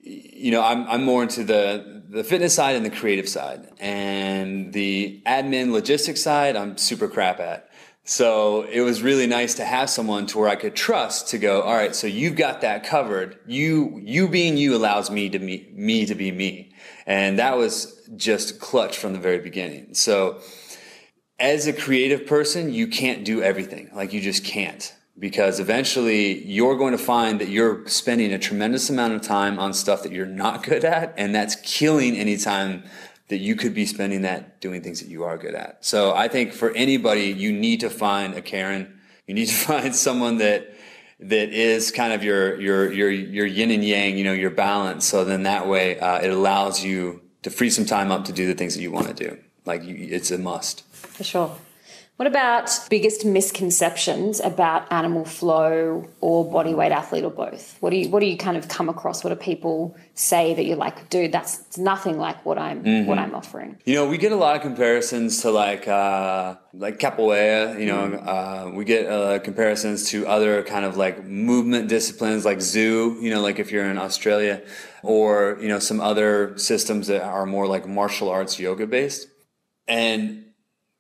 you 0.02 0.52
know, 0.52 0.64
I'm, 0.64 0.88
I'm 0.88 1.04
more 1.04 1.24
into 1.24 1.44
the, 1.44 2.04
the 2.10 2.24
fitness 2.24 2.54
side 2.54 2.76
and 2.76 2.86
the 2.86 2.90
creative 2.90 3.28
side. 3.28 3.68
And 3.80 4.72
the 4.72 5.22
admin 5.26 5.72
logistics 5.72 6.22
side, 6.22 6.56
I'm 6.56 6.78
super 6.78 7.08
crap 7.08 7.40
at. 7.40 7.70
So 8.10 8.64
it 8.64 8.80
was 8.80 9.02
really 9.02 9.28
nice 9.28 9.56
to 9.56 9.66
have 9.66 9.90
someone 9.90 10.28
to 10.28 10.38
where 10.38 10.48
I 10.48 10.56
could 10.56 10.76
trust 10.76 11.28
to 11.30 11.38
go, 11.38 11.62
all 11.62 11.76
right, 11.76 11.94
so 11.94 12.08
you've 12.08 12.38
got 12.38 12.62
that 12.62 12.86
covered. 12.86 13.38
You, 13.46 14.00
you 14.02 14.30
being 14.30 14.56
you 14.56 14.78
allows 14.78 15.12
me 15.12 15.28
to 15.30 15.40
me, 15.40 15.70
me 15.74 16.06
to 16.06 16.16
be 16.16 16.32
me. 16.32 16.72
And 17.06 17.40
that 17.40 17.58
was 17.58 18.02
just 18.16 18.62
clutch 18.62 18.98
from 18.98 19.12
the 19.12 19.20
very 19.20 19.40
beginning. 19.40 19.94
So, 19.94 20.40
as 21.40 21.68
a 21.68 21.74
creative 21.74 22.26
person, 22.26 22.74
you 22.74 22.88
can't 22.88 23.24
do 23.24 23.42
everything. 23.42 23.90
Like 23.94 24.14
you 24.14 24.22
just 24.22 24.44
can't 24.44 24.94
because 25.20 25.60
eventually 25.60 26.44
you're 26.46 26.78
going 26.78 26.92
to 26.92 27.04
find 27.04 27.42
that 27.42 27.50
you're 27.50 27.88
spending 27.88 28.34
a 28.34 28.40
tremendous 28.40 28.90
amount 28.90 29.14
of 29.14 29.22
time 29.22 29.60
on 29.60 29.74
stuff 29.74 30.04
that 30.04 30.12
you're 30.12 30.26
not 30.26 30.64
good 30.64 30.86
at. 30.86 31.14
And 31.18 31.34
that's 31.34 31.56
killing 31.56 32.16
any 32.16 32.38
time 32.38 32.84
that 33.30 33.38
you 33.38 33.56
could 33.56 33.74
be 33.74 33.86
spending 33.86 34.22
that 34.22 34.62
doing 34.62 34.82
things 34.82 35.02
that 35.02 35.10
you 35.10 35.24
are 35.24 35.38
good 35.38 35.56
at. 35.56 35.84
So 35.84 36.14
I 36.14 36.28
think 36.28 36.54
for 36.54 36.72
anybody, 36.72 37.26
you 37.26 37.52
need 37.52 37.82
to 37.82 37.90
find 37.90 38.36
a 38.36 38.42
Karen. 38.42 39.00
You 39.26 39.34
need 39.34 39.48
to 39.48 39.54
find 39.68 39.96
someone 39.96 40.38
that, 40.38 40.74
that 41.20 41.50
is 41.50 41.92
kind 41.92 42.14
of 42.14 42.24
your, 42.24 42.60
your, 42.62 42.92
your, 42.92 43.10
your 43.10 43.46
yin 43.46 43.72
and 43.72 43.84
yang, 43.84 44.18
you 44.18 44.24
know, 44.24 44.34
your 44.34 44.52
balance. 44.52 45.06
So 45.06 45.26
then 45.26 45.44
that 45.44 45.68
way, 45.68 46.00
uh, 46.00 46.20
it 46.20 46.30
allows 46.30 46.84
you 46.84 47.22
to 47.42 47.50
free 47.50 47.70
some 47.70 47.86
time 47.86 48.12
up 48.12 48.26
to 48.26 48.32
do 48.32 48.48
the 48.48 48.54
things 48.54 48.76
that 48.76 48.82
you 48.82 48.92
want 48.92 49.08
to 49.08 49.14
do. 49.14 49.38
Like 49.66 49.84
you, 49.84 49.96
it's 49.98 50.32
a 50.32 50.38
must. 50.38 50.84
For 51.18 51.24
sure. 51.24 51.58
What 52.18 52.26
about 52.26 52.72
biggest 52.90 53.26
misconceptions 53.26 54.40
about 54.40 54.92
animal 54.92 55.24
flow 55.24 56.10
or 56.20 56.52
body 56.52 56.74
weight 56.74 56.92
athlete 56.92 57.24
or 57.24 57.30
both? 57.30 57.78
What 57.80 57.92
do 57.92 57.98
you 57.98 58.10
what 58.10 58.22
do 58.22 58.26
you 58.26 58.38
kind 58.38 58.58
of 58.58 58.68
come 58.68 58.90
across? 58.90 59.24
What 59.24 59.30
do 59.30 59.36
people 59.36 59.96
say 60.16 60.56
that 60.56 60.66
you're 60.66 60.78
like, 60.78 61.12
dude, 61.12 61.32
that's 61.32 61.78
nothing 61.78 62.18
like 62.18 62.44
what 62.44 62.58
I'm 62.58 62.84
mm-hmm. 62.84 63.08
what 63.08 63.20
I'm 63.20 63.36
offering? 63.36 63.78
You 63.86 63.94
know, 63.94 64.08
we 64.08 64.18
get 64.18 64.32
a 64.32 64.36
lot 64.36 64.56
of 64.56 64.64
comparisons 64.64 65.44
to 65.44 65.52
like 65.52 65.88
uh, 65.88 66.56
like 66.74 66.98
capoeira. 66.98 67.80
You 67.80 67.86
know, 67.86 68.10
mm-hmm. 68.10 68.28
uh, 68.28 68.72
we 68.72 68.84
get 68.84 69.06
uh, 69.06 69.38
comparisons 69.38 70.10
to 70.10 70.26
other 70.26 70.64
kind 70.64 70.86
of 70.86 70.98
like 70.98 71.24
movement 71.24 71.88
disciplines 71.88 72.46
like 72.46 72.58
Zuu. 72.58 73.22
You 73.22 73.30
know, 73.30 73.42
like 73.42 73.60
if 73.60 73.72
you're 73.72 73.86
in 73.86 74.00
Australia, 74.00 74.64
or 75.04 75.60
you 75.62 75.68
know 75.68 75.78
some 75.78 76.02
other 76.02 76.58
systems 76.58 77.06
that 77.08 77.22
are 77.22 77.46
more 77.46 77.68
like 77.68 77.88
martial 77.88 78.30
arts 78.30 78.60
yoga 78.60 78.88
based. 78.88 79.28
And 79.88 80.47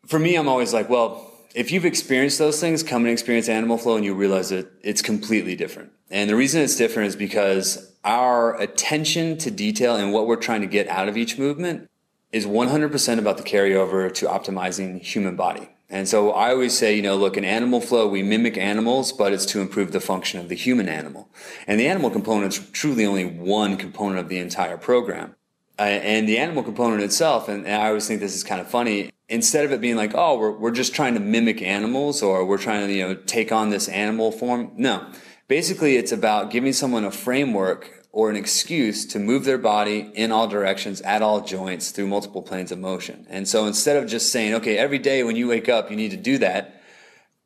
for 0.07 0.19
me, 0.19 0.35
I'm 0.35 0.47
always 0.47 0.73
like, 0.73 0.89
well, 0.89 1.31
if 1.53 1.71
you've 1.71 1.85
experienced 1.85 2.39
those 2.39 2.59
things, 2.59 2.83
come 2.83 3.03
and 3.03 3.11
experience 3.11 3.49
animal 3.49 3.77
flow 3.77 3.95
and 3.95 4.05
you 4.05 4.13
realize 4.13 4.49
that 4.49 4.71
it's 4.81 5.01
completely 5.01 5.55
different. 5.55 5.91
And 6.09 6.29
the 6.29 6.35
reason 6.35 6.61
it's 6.61 6.75
different 6.75 7.07
is 7.07 7.15
because 7.15 7.93
our 8.03 8.59
attention 8.59 9.37
to 9.39 9.51
detail 9.51 9.95
and 9.95 10.13
what 10.13 10.27
we're 10.27 10.37
trying 10.37 10.61
to 10.61 10.67
get 10.67 10.87
out 10.87 11.09
of 11.09 11.17
each 11.17 11.37
movement 11.37 11.89
is 12.31 12.45
100% 12.45 13.19
about 13.19 13.37
the 13.37 13.43
carryover 13.43 14.13
to 14.13 14.25
optimizing 14.27 15.01
human 15.01 15.35
body. 15.35 15.69
And 15.89 16.07
so 16.07 16.31
I 16.31 16.51
always 16.51 16.77
say, 16.77 16.95
you 16.95 17.01
know, 17.01 17.15
look, 17.15 17.37
in 17.37 17.45
animal 17.45 17.79
flow, 17.79 18.07
we 18.07 18.21
mimic 18.21 18.57
animals, 18.57 19.13
but 19.13 19.31
it's 19.31 19.45
to 19.47 19.61
improve 19.61 19.93
the 19.93 20.01
function 20.01 20.39
of 20.39 20.49
the 20.49 20.55
human 20.55 20.89
animal. 20.89 21.29
And 21.65 21.79
the 21.79 21.87
animal 21.87 22.09
component 22.09 22.53
is 22.53 22.69
truly 22.71 23.05
only 23.05 23.25
one 23.25 23.77
component 23.77 24.19
of 24.19 24.27
the 24.27 24.37
entire 24.37 24.77
program. 24.77 25.35
Uh, 25.79 25.83
and 25.83 26.27
the 26.27 26.37
animal 26.37 26.63
component 26.63 27.03
itself, 27.03 27.49
and, 27.49 27.65
and 27.65 27.81
I 27.81 27.87
always 27.87 28.07
think 28.07 28.19
this 28.19 28.35
is 28.35 28.43
kind 28.43 28.59
of 28.59 28.67
funny, 28.67 29.11
instead 29.29 29.65
of 29.65 29.71
it 29.71 29.81
being 29.81 29.95
like, 29.95 30.13
oh, 30.15 30.37
we're, 30.37 30.57
we're 30.57 30.71
just 30.71 30.95
trying 30.95 31.13
to 31.13 31.19
mimic 31.19 31.61
animals 31.61 32.23
or 32.23 32.45
we're 32.45 32.57
trying 32.57 32.87
to, 32.87 32.93
you 32.93 33.07
know, 33.07 33.15
take 33.15 33.51
on 33.51 33.69
this 33.69 33.87
animal 33.87 34.31
form. 34.31 34.71
No. 34.75 35.07
Basically, 35.47 35.95
it's 35.95 36.11
about 36.11 36.49
giving 36.49 36.73
someone 36.73 37.05
a 37.05 37.11
framework 37.11 38.05
or 38.11 38.29
an 38.31 38.35
excuse 38.35 39.05
to 39.05 39.19
move 39.19 39.45
their 39.45 39.59
body 39.59 40.11
in 40.15 40.31
all 40.31 40.47
directions 40.47 41.01
at 41.01 41.21
all 41.21 41.41
joints 41.41 41.91
through 41.91 42.07
multiple 42.07 42.41
planes 42.41 42.71
of 42.71 42.79
motion. 42.79 43.27
And 43.29 43.47
so 43.47 43.67
instead 43.67 43.97
of 43.97 44.09
just 44.09 44.31
saying, 44.31 44.55
okay, 44.55 44.77
every 44.77 44.97
day 44.97 45.23
when 45.23 45.35
you 45.35 45.47
wake 45.47 45.69
up, 45.69 45.91
you 45.91 45.95
need 45.95 46.11
to 46.11 46.17
do 46.17 46.39
that, 46.39 46.81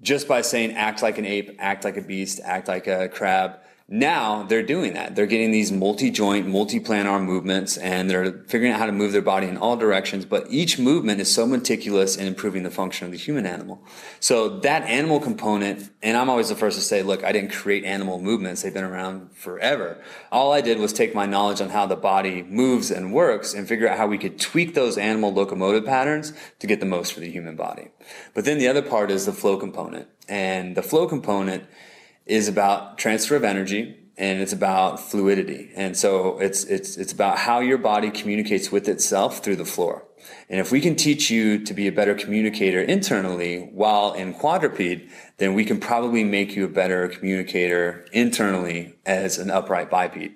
just 0.02 0.28
by 0.28 0.42
saying 0.42 0.76
act 0.76 1.02
like 1.02 1.18
an 1.18 1.26
ape, 1.26 1.58
act 1.60 1.84
like 1.84 1.98
a 1.98 2.02
beast, 2.02 2.40
act 2.44 2.70
like 2.70 2.88
a 2.88 3.10
crab, 3.10 3.60
now 3.92 4.44
they're 4.44 4.64
doing 4.64 4.94
that. 4.94 5.16
They're 5.16 5.26
getting 5.26 5.52
these 5.52 5.70
multi-joint, 5.70 6.48
multi-planar 6.48 7.22
movements 7.22 7.76
and 7.76 8.10
they're 8.10 8.32
figuring 8.48 8.72
out 8.72 8.80
how 8.80 8.86
to 8.86 8.94
move 8.94 9.12
their 9.12 9.22
body 9.22 9.48
in 9.48 9.58
all 9.58 9.76
directions. 9.76 10.24
But 10.24 10.48
each 10.50 10.80
movement 10.80 11.20
is 11.20 11.34
so 11.34 11.46
meticulous 11.46 12.16
in 12.16 12.26
improving 12.26 12.64
the 12.64 12.72
function 12.72 13.06
of 13.06 13.12
the 13.12 13.18
human 13.18 13.46
animal. 13.46 13.84
So 14.22 14.60
that 14.60 14.84
animal 14.84 15.20
component, 15.20 15.90
and 16.02 16.16
I'm 16.16 16.30
always 16.30 16.48
the 16.48 16.56
first 16.56 16.78
to 16.78 16.84
say, 16.84 17.04
look, 17.04 17.26
I 17.26 17.34
didn't 17.34 17.52
create 17.52 17.84
animal 17.84 18.18
movements. 18.22 18.62
They've 18.62 18.74
been 18.74 18.86
around 18.86 19.34
forever. 19.34 20.02
All 20.32 20.54
I 20.54 20.62
did 20.62 20.80
was 20.80 20.94
take 20.94 21.14
my 21.14 21.26
knowledge 21.26 21.60
on 21.60 21.68
how 21.68 21.86
the 21.86 21.98
body 21.98 22.44
moves 22.44 22.92
and 22.92 23.12
works 23.14 23.54
and 23.54 23.68
figure 23.68 23.90
out 23.90 23.98
how 23.98 24.08
we 24.08 24.18
could 24.18 24.40
tweak 24.40 24.74
those 24.74 24.98
animal 24.98 25.34
locomotive 25.34 25.86
patterns 25.86 26.32
to 26.60 26.68
get 26.68 26.80
the 26.80 26.86
most 26.86 27.12
for 27.12 27.20
the 27.20 27.30
human 27.30 27.58
body. 27.58 27.90
But 28.34 28.46
then 28.46 28.58
the 28.58 28.70
other 28.70 28.82
part 28.82 29.12
is 29.12 29.26
the 29.26 29.34
flow 29.34 29.58
component. 29.58 30.08
And 30.30 30.78
the 30.78 30.84
flow 30.84 31.08
component 31.08 31.66
is 32.26 32.48
about 32.48 32.98
transfer 32.98 33.36
of 33.36 33.44
energy 33.44 33.98
and 34.18 34.42
it's 34.42 34.54
about 34.54 35.00
fluidity. 35.00 35.72
And 35.76 35.98
so 35.98 36.38
it's, 36.40 36.64
it's, 36.66 36.98
it's 36.98 37.12
about 37.12 37.40
how 37.40 37.60
your 37.60 37.78
body 37.78 38.12
communicates 38.12 38.72
with 38.72 38.88
itself 38.88 39.44
through 39.44 39.56
the 39.56 39.66
floor. 39.66 40.06
And 40.50 40.60
if 40.60 40.72
we 40.72 40.82
can 40.82 40.96
teach 40.96 41.32
you 41.32 41.64
to 41.64 41.74
be 41.74 41.88
a 41.88 41.92
better 41.92 42.14
communicator 42.14 42.82
internally 42.82 43.70
while 43.74 44.14
in 44.14 44.34
quadruped, 44.34 45.10
then 45.38 45.54
we 45.54 45.66
can 45.66 45.80
probably 45.80 46.24
make 46.24 46.56
you 46.56 46.66
a 46.66 46.70
better 46.70 47.08
communicator 47.08 48.06
internally 48.12 48.94
as 49.06 49.40
an 49.40 49.50
upright 49.50 49.90
biped. 49.90 50.32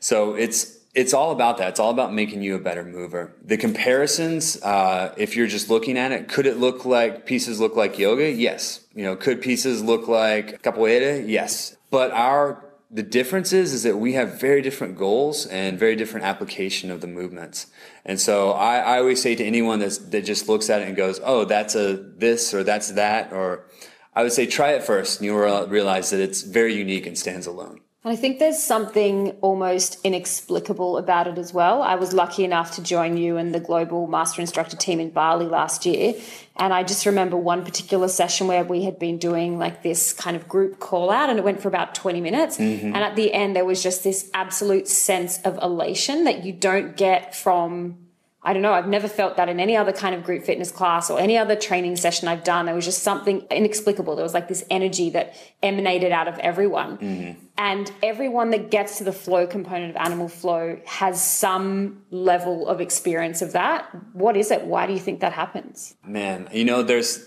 So 0.00 0.34
it's, 0.34 0.77
it's 0.98 1.14
all 1.14 1.30
about 1.30 1.58
that. 1.58 1.68
It's 1.68 1.78
all 1.78 1.90
about 1.90 2.12
making 2.12 2.42
you 2.42 2.56
a 2.56 2.58
better 2.58 2.82
mover. 2.82 3.32
The 3.44 3.56
comparisons, 3.56 4.60
uh, 4.62 5.14
if 5.16 5.36
you're 5.36 5.46
just 5.46 5.70
looking 5.70 5.96
at 5.96 6.10
it, 6.10 6.26
could 6.26 6.44
it 6.44 6.56
look 6.56 6.84
like 6.84 7.24
pieces 7.24 7.60
look 7.60 7.76
like 7.76 8.00
yoga? 8.00 8.28
Yes. 8.28 8.80
You 8.96 9.04
know, 9.04 9.14
could 9.14 9.40
pieces 9.40 9.80
look 9.80 10.08
like 10.08 10.60
capoeira? 10.62 11.24
Yes. 11.24 11.76
But 11.92 12.10
our 12.10 12.64
the 12.90 13.04
difference 13.04 13.52
is, 13.52 13.74
is 13.74 13.82
that 13.84 13.98
we 13.98 14.14
have 14.14 14.40
very 14.40 14.60
different 14.60 14.96
goals 14.96 15.46
and 15.46 15.78
very 15.78 15.94
different 15.94 16.24
application 16.26 16.90
of 16.90 17.00
the 17.00 17.06
movements. 17.06 17.66
And 18.04 18.18
so 18.18 18.52
I, 18.52 18.78
I 18.78 18.98
always 18.98 19.20
say 19.20 19.34
to 19.34 19.44
anyone 19.44 19.78
that's, 19.78 19.98
that 19.98 20.24
just 20.24 20.48
looks 20.48 20.70
at 20.70 20.80
it 20.80 20.88
and 20.88 20.96
goes, 20.96 21.20
oh, 21.22 21.44
that's 21.44 21.74
a 21.74 21.96
this 21.96 22.54
or 22.54 22.64
that's 22.64 22.92
that, 22.92 23.30
or 23.30 23.66
I 24.14 24.22
would 24.22 24.32
say 24.32 24.46
try 24.46 24.70
it 24.70 24.82
first 24.82 25.20
and 25.20 25.26
you'll 25.26 25.66
realize 25.66 26.10
that 26.10 26.20
it's 26.20 26.42
very 26.42 26.74
unique 26.74 27.06
and 27.06 27.16
stands 27.16 27.46
alone. 27.46 27.82
And 28.08 28.16
I 28.16 28.18
think 28.18 28.38
there's 28.38 28.62
something 28.62 29.32
almost 29.42 29.98
inexplicable 30.02 30.96
about 30.96 31.26
it 31.26 31.36
as 31.36 31.52
well. 31.52 31.82
I 31.82 31.96
was 31.96 32.14
lucky 32.14 32.42
enough 32.42 32.76
to 32.76 32.82
join 32.82 33.18
you 33.18 33.36
and 33.36 33.54
the 33.54 33.60
global 33.60 34.06
master 34.06 34.40
instructor 34.40 34.78
team 34.78 34.98
in 34.98 35.10
Bali 35.10 35.44
last 35.44 35.84
year. 35.84 36.14
And 36.56 36.72
I 36.72 36.84
just 36.84 37.04
remember 37.04 37.36
one 37.36 37.66
particular 37.66 38.08
session 38.08 38.46
where 38.46 38.64
we 38.64 38.84
had 38.84 38.98
been 38.98 39.18
doing 39.18 39.58
like 39.58 39.82
this 39.82 40.14
kind 40.14 40.36
of 40.36 40.48
group 40.48 40.80
call 40.80 41.10
out 41.10 41.28
and 41.28 41.38
it 41.38 41.44
went 41.44 41.60
for 41.60 41.68
about 41.68 41.94
20 41.94 42.22
minutes. 42.22 42.56
Mm-hmm. 42.56 42.86
And 42.86 42.96
at 42.96 43.14
the 43.14 43.30
end, 43.30 43.54
there 43.54 43.66
was 43.66 43.82
just 43.82 44.04
this 44.04 44.30
absolute 44.32 44.88
sense 44.88 45.42
of 45.42 45.58
elation 45.62 46.24
that 46.24 46.44
you 46.46 46.54
don't 46.54 46.96
get 46.96 47.36
from 47.36 48.07
I 48.40 48.52
don't 48.52 48.62
know, 48.62 48.72
I've 48.72 48.86
never 48.86 49.08
felt 49.08 49.36
that 49.36 49.48
in 49.48 49.58
any 49.58 49.76
other 49.76 49.92
kind 49.92 50.14
of 50.14 50.22
group 50.22 50.44
fitness 50.44 50.70
class 50.70 51.10
or 51.10 51.18
any 51.18 51.36
other 51.36 51.56
training 51.56 51.96
session 51.96 52.28
I've 52.28 52.44
done. 52.44 52.66
There 52.66 52.74
was 52.74 52.84
just 52.84 53.02
something 53.02 53.44
inexplicable. 53.50 54.14
There 54.14 54.22
was 54.22 54.32
like 54.32 54.46
this 54.46 54.64
energy 54.70 55.10
that 55.10 55.34
emanated 55.60 56.12
out 56.12 56.28
of 56.28 56.38
everyone. 56.38 56.98
Mm-hmm. 56.98 57.44
And 57.58 57.90
everyone 58.00 58.50
that 58.50 58.70
gets 58.70 58.98
to 58.98 59.04
the 59.04 59.12
flow 59.12 59.48
component 59.48 59.90
of 59.90 59.96
animal 59.96 60.28
flow 60.28 60.80
has 60.86 61.20
some 61.20 62.04
level 62.10 62.68
of 62.68 62.80
experience 62.80 63.42
of 63.42 63.52
that. 63.52 63.88
What 64.12 64.36
is 64.36 64.52
it? 64.52 64.62
Why 64.62 64.86
do 64.86 64.92
you 64.92 65.00
think 65.00 65.18
that 65.20 65.32
happens? 65.32 65.96
Man, 66.04 66.48
you 66.52 66.64
know, 66.64 66.84
there's, 66.84 67.26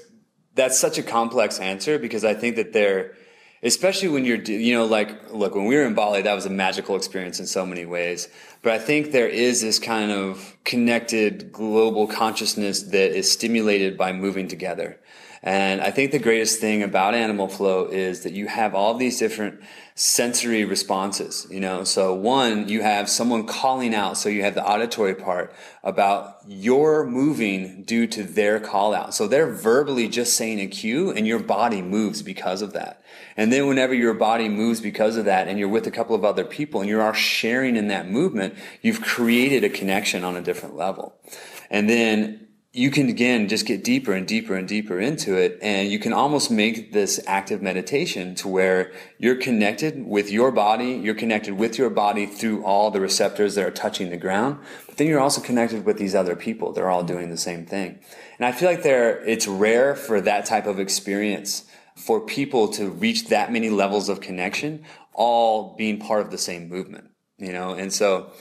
that's 0.55 0.79
such 0.79 0.97
a 0.97 1.03
complex 1.03 1.59
answer 1.59 1.99
because 1.99 2.23
I 2.23 2.33
think 2.33 2.55
that 2.55 2.71
there, 2.71 3.15
especially 3.63 4.09
when 4.09 4.25
you're, 4.25 4.41
you 4.41 4.73
know, 4.73 4.85
like, 4.85 5.31
look, 5.31 5.55
when 5.55 5.65
we 5.65 5.75
were 5.75 5.85
in 5.85 5.93
Bali, 5.93 6.21
that 6.23 6.33
was 6.33 6.45
a 6.45 6.49
magical 6.49 6.95
experience 6.95 7.39
in 7.39 7.45
so 7.45 7.65
many 7.65 7.85
ways. 7.85 8.27
But 8.61 8.73
I 8.73 8.79
think 8.79 9.11
there 9.11 9.27
is 9.27 9.61
this 9.61 9.79
kind 9.79 10.11
of 10.11 10.57
connected 10.63 11.51
global 11.51 12.07
consciousness 12.07 12.83
that 12.83 13.11
is 13.11 13.31
stimulated 13.31 13.97
by 13.97 14.13
moving 14.13 14.47
together. 14.47 14.99
And 15.43 15.81
I 15.81 15.89
think 15.89 16.11
the 16.11 16.19
greatest 16.19 16.59
thing 16.59 16.83
about 16.83 17.15
animal 17.15 17.47
flow 17.47 17.87
is 17.87 18.21
that 18.21 18.33
you 18.33 18.45
have 18.45 18.75
all 18.75 18.93
these 18.93 19.17
different 19.17 19.59
sensory 19.95 20.65
responses, 20.65 21.47
you 21.49 21.59
know. 21.59 21.83
So 21.83 22.13
one, 22.13 22.69
you 22.69 22.83
have 22.83 23.09
someone 23.09 23.47
calling 23.47 23.95
out. 23.95 24.17
So 24.17 24.29
you 24.29 24.43
have 24.43 24.53
the 24.53 24.63
auditory 24.63 25.15
part 25.15 25.51
about 25.83 26.37
your 26.47 27.07
moving 27.07 27.83
due 27.83 28.05
to 28.07 28.23
their 28.23 28.59
call 28.59 28.93
out. 28.93 29.15
So 29.15 29.27
they're 29.27 29.51
verbally 29.51 30.07
just 30.07 30.37
saying 30.37 30.59
a 30.59 30.67
cue 30.67 31.09
and 31.09 31.25
your 31.25 31.39
body 31.39 31.81
moves 31.81 32.21
because 32.21 32.61
of 32.61 32.73
that. 32.73 33.03
And 33.35 33.51
then 33.51 33.67
whenever 33.67 33.95
your 33.95 34.13
body 34.13 34.47
moves 34.47 34.79
because 34.79 35.17
of 35.17 35.25
that 35.25 35.47
and 35.47 35.57
you're 35.57 35.69
with 35.69 35.87
a 35.87 35.91
couple 35.91 36.15
of 36.15 36.23
other 36.23 36.45
people 36.45 36.81
and 36.81 36.89
you 36.89 37.01
are 37.01 37.15
sharing 37.15 37.75
in 37.77 37.87
that 37.87 38.07
movement, 38.07 38.53
you've 38.83 39.01
created 39.01 39.63
a 39.63 39.69
connection 39.69 40.23
on 40.23 40.35
a 40.35 40.41
different 40.41 40.75
level. 40.75 41.15
And 41.71 41.89
then 41.89 42.47
you 42.73 42.89
can 42.89 43.09
again 43.09 43.49
just 43.49 43.65
get 43.65 43.83
deeper 43.83 44.13
and 44.13 44.25
deeper 44.25 44.55
and 44.55 44.65
deeper 44.65 44.97
into 44.97 45.35
it 45.35 45.59
and 45.61 45.91
you 45.91 45.99
can 45.99 46.13
almost 46.13 46.49
make 46.49 46.93
this 46.93 47.19
active 47.27 47.61
meditation 47.61 48.33
to 48.33 48.47
where 48.47 48.93
you're 49.17 49.35
connected 49.35 50.05
with 50.07 50.31
your 50.31 50.51
body 50.51 50.91
you're 50.91 51.15
connected 51.15 51.53
with 51.53 51.77
your 51.77 51.89
body 51.89 52.25
through 52.25 52.63
all 52.63 52.89
the 52.89 53.01
receptors 53.01 53.55
that 53.55 53.65
are 53.65 53.71
touching 53.71 54.09
the 54.09 54.17
ground 54.17 54.57
but 54.87 54.95
then 54.95 55.07
you're 55.07 55.19
also 55.19 55.41
connected 55.41 55.85
with 55.85 55.97
these 55.97 56.15
other 56.15 56.35
people. 56.35 56.73
They're 56.73 56.89
all 56.89 57.03
doing 57.03 57.29
the 57.29 57.37
same 57.37 57.65
thing. 57.65 57.99
And 58.37 58.45
i 58.45 58.51
feel 58.51 58.69
like 58.69 58.83
there 58.83 59.21
it's 59.25 59.47
rare 59.47 59.95
for 59.95 60.21
that 60.21 60.45
type 60.45 60.65
of 60.65 60.79
experience 60.79 61.65
for 61.95 62.21
people 62.21 62.69
to 62.69 62.89
reach 62.89 63.27
that 63.27 63.51
many 63.51 63.69
levels 63.69 64.07
of 64.07 64.21
connection 64.21 64.85
all 65.13 65.75
being 65.75 65.99
part 65.99 66.21
of 66.21 66.31
the 66.31 66.37
same 66.37 66.69
movement 66.69 67.11
you 67.41 67.51
know? 67.51 67.73
And 67.73 67.91
so 67.91 68.31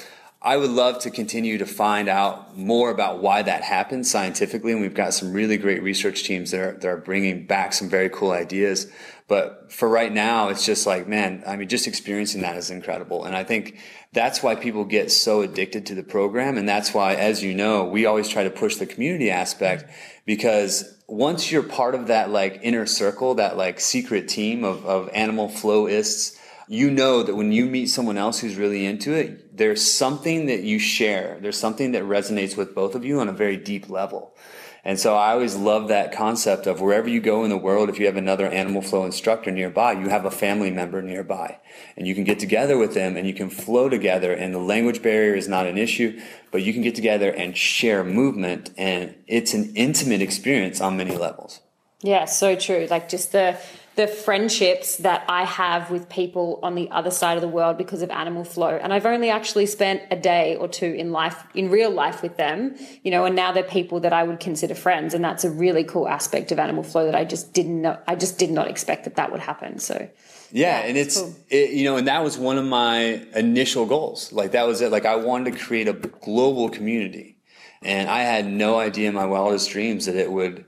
I 0.43 0.57
would 0.57 0.71
love 0.71 1.01
to 1.01 1.11
continue 1.11 1.59
to 1.59 1.67
find 1.67 2.09
out 2.09 2.57
more 2.57 2.91
about 2.91 3.21
why 3.21 3.43
that 3.43 3.63
happens 3.63 4.11
scientifically. 4.11 4.73
And 4.73 4.81
we've 4.81 4.95
got 4.95 5.13
some 5.13 5.35
really 5.35 5.59
great 5.59 5.83
research 5.83 6.25
teams 6.25 6.51
that 6.53 6.61
are, 6.61 6.73
that 6.73 6.89
are 6.89 6.97
bringing 6.97 7.47
back 7.47 7.75
some 7.75 7.91
very 7.91 8.09
cool 8.09 8.31
ideas. 8.31 8.91
But 9.29 9.71
for 9.71 9.87
right 9.87 10.11
now, 10.11 10.49
it's 10.49 10.65
just 10.65 10.87
like, 10.87 11.07
man, 11.07 11.45
I 11.47 11.57
mean, 11.57 11.69
just 11.69 11.87
experiencing 11.87 12.41
that 12.41 12.57
is 12.57 12.71
incredible. 12.71 13.27
And 13.27 13.37
I 13.37 13.45
think 13.45 13.79
that's 14.13 14.43
why 14.43 14.55
people 14.55 14.85
get 14.85 15.13
so 15.13 15.43
addicted 15.43 15.85
to 15.87 15.95
the 15.95 16.03
program. 16.03 16.57
And 16.57 16.67
that's 16.67 16.95
why, 16.95 17.15
as 17.15 17.43
you 17.43 17.55
know, 17.55 17.85
we 17.85 18.07
always 18.07 18.29
try 18.29 18.43
to 18.43 18.51
push 18.51 18.77
the 18.77 18.87
community 18.87 19.31
aspect 19.31 19.85
because 20.25 20.99
once 21.07 21.53
you're 21.53 21.63
part 21.63 21.95
of 21.95 22.07
that 22.07 22.31
like 22.31 22.61
inner 22.63 22.87
circle, 22.87 23.35
that 23.35 23.59
like 23.59 23.79
secret 23.79 24.27
team 24.27 24.65
of, 24.65 24.87
of 24.87 25.11
animal 25.13 25.51
flowists, 25.51 26.40
you 26.71 26.89
know 26.89 27.25
that 27.25 27.35
when 27.35 27.51
you 27.51 27.67
meet 27.67 27.87
someone 27.87 28.17
else 28.17 28.39
who's 28.39 28.55
really 28.55 28.87
into 28.87 29.13
it, 29.13 29.57
there's 29.57 29.83
something 29.83 30.47
that 30.47 30.63
you 30.63 30.79
share. 30.79 31.37
There's 31.43 31.59
something 31.59 31.91
that 31.93 32.05
resonates 32.05 32.57
with 32.57 32.77
both 32.77 32.95
of 32.95 33.05
you 33.05 33.19
on 33.19 33.29
a 33.29 33.33
very 33.33 33.57
deep 33.57 33.91
level. 33.91 34.37
And 34.85 34.97
so 34.97 35.17
I 35.17 35.33
always 35.33 35.57
love 35.57 35.89
that 35.89 36.13
concept 36.13 36.69
of 36.69 36.81
wherever 36.81 37.09
you 37.09 37.21
go 37.21 37.43
in 37.43 37.51
the 37.51 37.57
world, 37.57 37.89
if 37.89 37.99
you 37.99 38.07
have 38.07 38.17
another 38.17 38.47
animal 38.47 38.83
flow 38.83 39.05
instructor 39.05 39.51
nearby, 39.51 39.95
you 39.95 40.11
have 40.11 40.25
a 40.25 40.31
family 40.31 40.71
member 40.71 41.03
nearby 41.03 41.59
and 41.97 42.07
you 42.07 42.15
can 42.15 42.23
get 42.23 42.39
together 42.39 42.79
with 42.79 42.95
them 42.95 43.17
and 43.17 43.27
you 43.27 43.35
can 43.35 43.51
flow 43.51 43.89
together 43.89 44.33
and 44.33 44.55
the 44.55 44.61
language 44.61 45.03
barrier 45.03 45.35
is 45.35 45.49
not 45.49 45.67
an 45.67 45.77
issue, 45.77 46.21
but 46.53 46.63
you 46.63 46.73
can 46.73 46.83
get 46.83 46.95
together 46.95 47.33
and 47.33 47.57
share 47.57 48.05
movement 48.05 48.71
and 48.79 49.17
it's 49.27 49.55
an 49.55 49.73
intimate 49.75 50.23
experience 50.23 50.81
on 50.81 50.97
many 50.97 51.17
levels. 51.17 51.63
Yeah, 52.03 52.25
so 52.27 52.55
true. 52.55 52.87
Like 52.89 53.09
just 53.09 53.33
the 53.33 53.59
the 54.01 54.07
friendships 54.07 54.97
that 54.97 55.27
I 55.29 55.45
have 55.45 55.91
with 55.91 56.09
people 56.09 56.59
on 56.63 56.75
the 56.75 56.91
other 56.91 57.11
side 57.11 57.37
of 57.37 57.43
the 57.43 57.49
world 57.49 57.77
because 57.77 58.01
of 58.01 58.09
animal 58.09 58.45
flow. 58.45 58.71
And 58.83 58.95
I've 58.95 59.05
only 59.05 59.29
actually 59.29 59.67
spent 59.67 60.01
a 60.11 60.17
day 60.17 60.57
or 60.57 60.69
two 60.69 60.87
in 60.87 61.13
life, 61.13 61.45
in 61.55 61.69
real 61.69 61.91
life 61.91 62.23
with 62.23 62.39
them, 62.39 62.77
you 63.03 63.11
know, 63.11 63.27
and 63.27 63.37
now 63.37 63.53
they're 63.53 63.63
people 63.63 64.01
that 64.01 64.15
I 64.15 64.23
would 64.23 64.41
consider 64.41 64.75
friends. 64.75 65.13
And 65.13 65.23
that's 65.23 65.45
a 65.45 65.51
really 65.51 65.85
cool 65.85 66.09
aspect 66.09 66.51
of 66.51 66.59
animal 66.59 66.83
flow 66.83 67.05
that 67.05 67.15
I 67.15 67.27
just 67.27 67.53
didn't 67.53 67.83
know, 67.83 67.99
I 68.07 68.15
just 68.15 68.39
did 68.39 68.51
not 68.51 68.69
expect 68.69 69.05
that 69.05 69.17
that 69.17 69.33
would 69.33 69.43
happen. 69.43 69.79
So. 69.79 70.09
Yeah, 70.51 70.79
and 70.79 70.97
it's, 70.97 71.21
cool. 71.21 71.37
it, 71.51 71.73
you 71.73 71.85
know, 71.85 71.99
and 71.99 72.09
that 72.09 72.25
was 72.25 72.39
one 72.39 72.57
of 72.57 72.65
my 72.65 73.23
initial 73.35 73.85
goals. 73.85 74.33
Like 74.33 74.53
that 74.53 74.67
was 74.67 74.81
it. 74.81 74.91
Like 74.91 75.05
I 75.05 75.17
wanted 75.17 75.53
to 75.53 75.59
create 75.59 75.89
a 75.89 75.93
global 75.93 76.71
community, 76.71 77.37
and 77.83 78.09
I 78.09 78.23
had 78.23 78.47
no 78.47 78.79
idea 78.79 79.11
in 79.11 79.15
my 79.15 79.27
wildest 79.27 79.71
dreams 79.71 80.07
that 80.07 80.17
it 80.17 80.33
would 80.33 80.65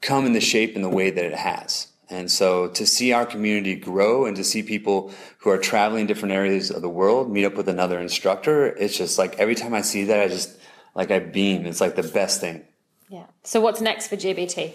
come 0.00 0.24
in 0.24 0.32
the 0.32 0.40
shape 0.40 0.74
and 0.74 0.82
the 0.82 0.88
way 0.88 1.10
that 1.10 1.24
it 1.24 1.34
has. 1.34 1.89
And 2.10 2.30
so 2.30 2.68
to 2.68 2.84
see 2.84 3.12
our 3.12 3.24
community 3.24 3.76
grow 3.76 4.26
and 4.26 4.36
to 4.36 4.42
see 4.42 4.64
people 4.64 5.12
who 5.38 5.50
are 5.50 5.58
traveling 5.58 6.06
different 6.06 6.34
areas 6.34 6.70
of 6.70 6.82
the 6.82 6.88
world 6.88 7.30
meet 7.30 7.44
up 7.44 7.54
with 7.54 7.68
another 7.68 8.00
instructor, 8.00 8.66
it's 8.66 8.98
just 8.98 9.16
like 9.16 9.38
every 9.38 9.54
time 9.54 9.72
I 9.72 9.82
see 9.82 10.04
that, 10.04 10.20
I 10.20 10.28
just 10.28 10.58
like 10.94 11.12
I 11.12 11.20
beam. 11.20 11.66
It's 11.66 11.80
like 11.80 11.94
the 11.94 12.02
best 12.02 12.40
thing. 12.40 12.64
Yeah. 13.08 13.26
So 13.44 13.60
what's 13.60 13.80
next 13.80 14.08
for 14.08 14.16
GBT? 14.16 14.72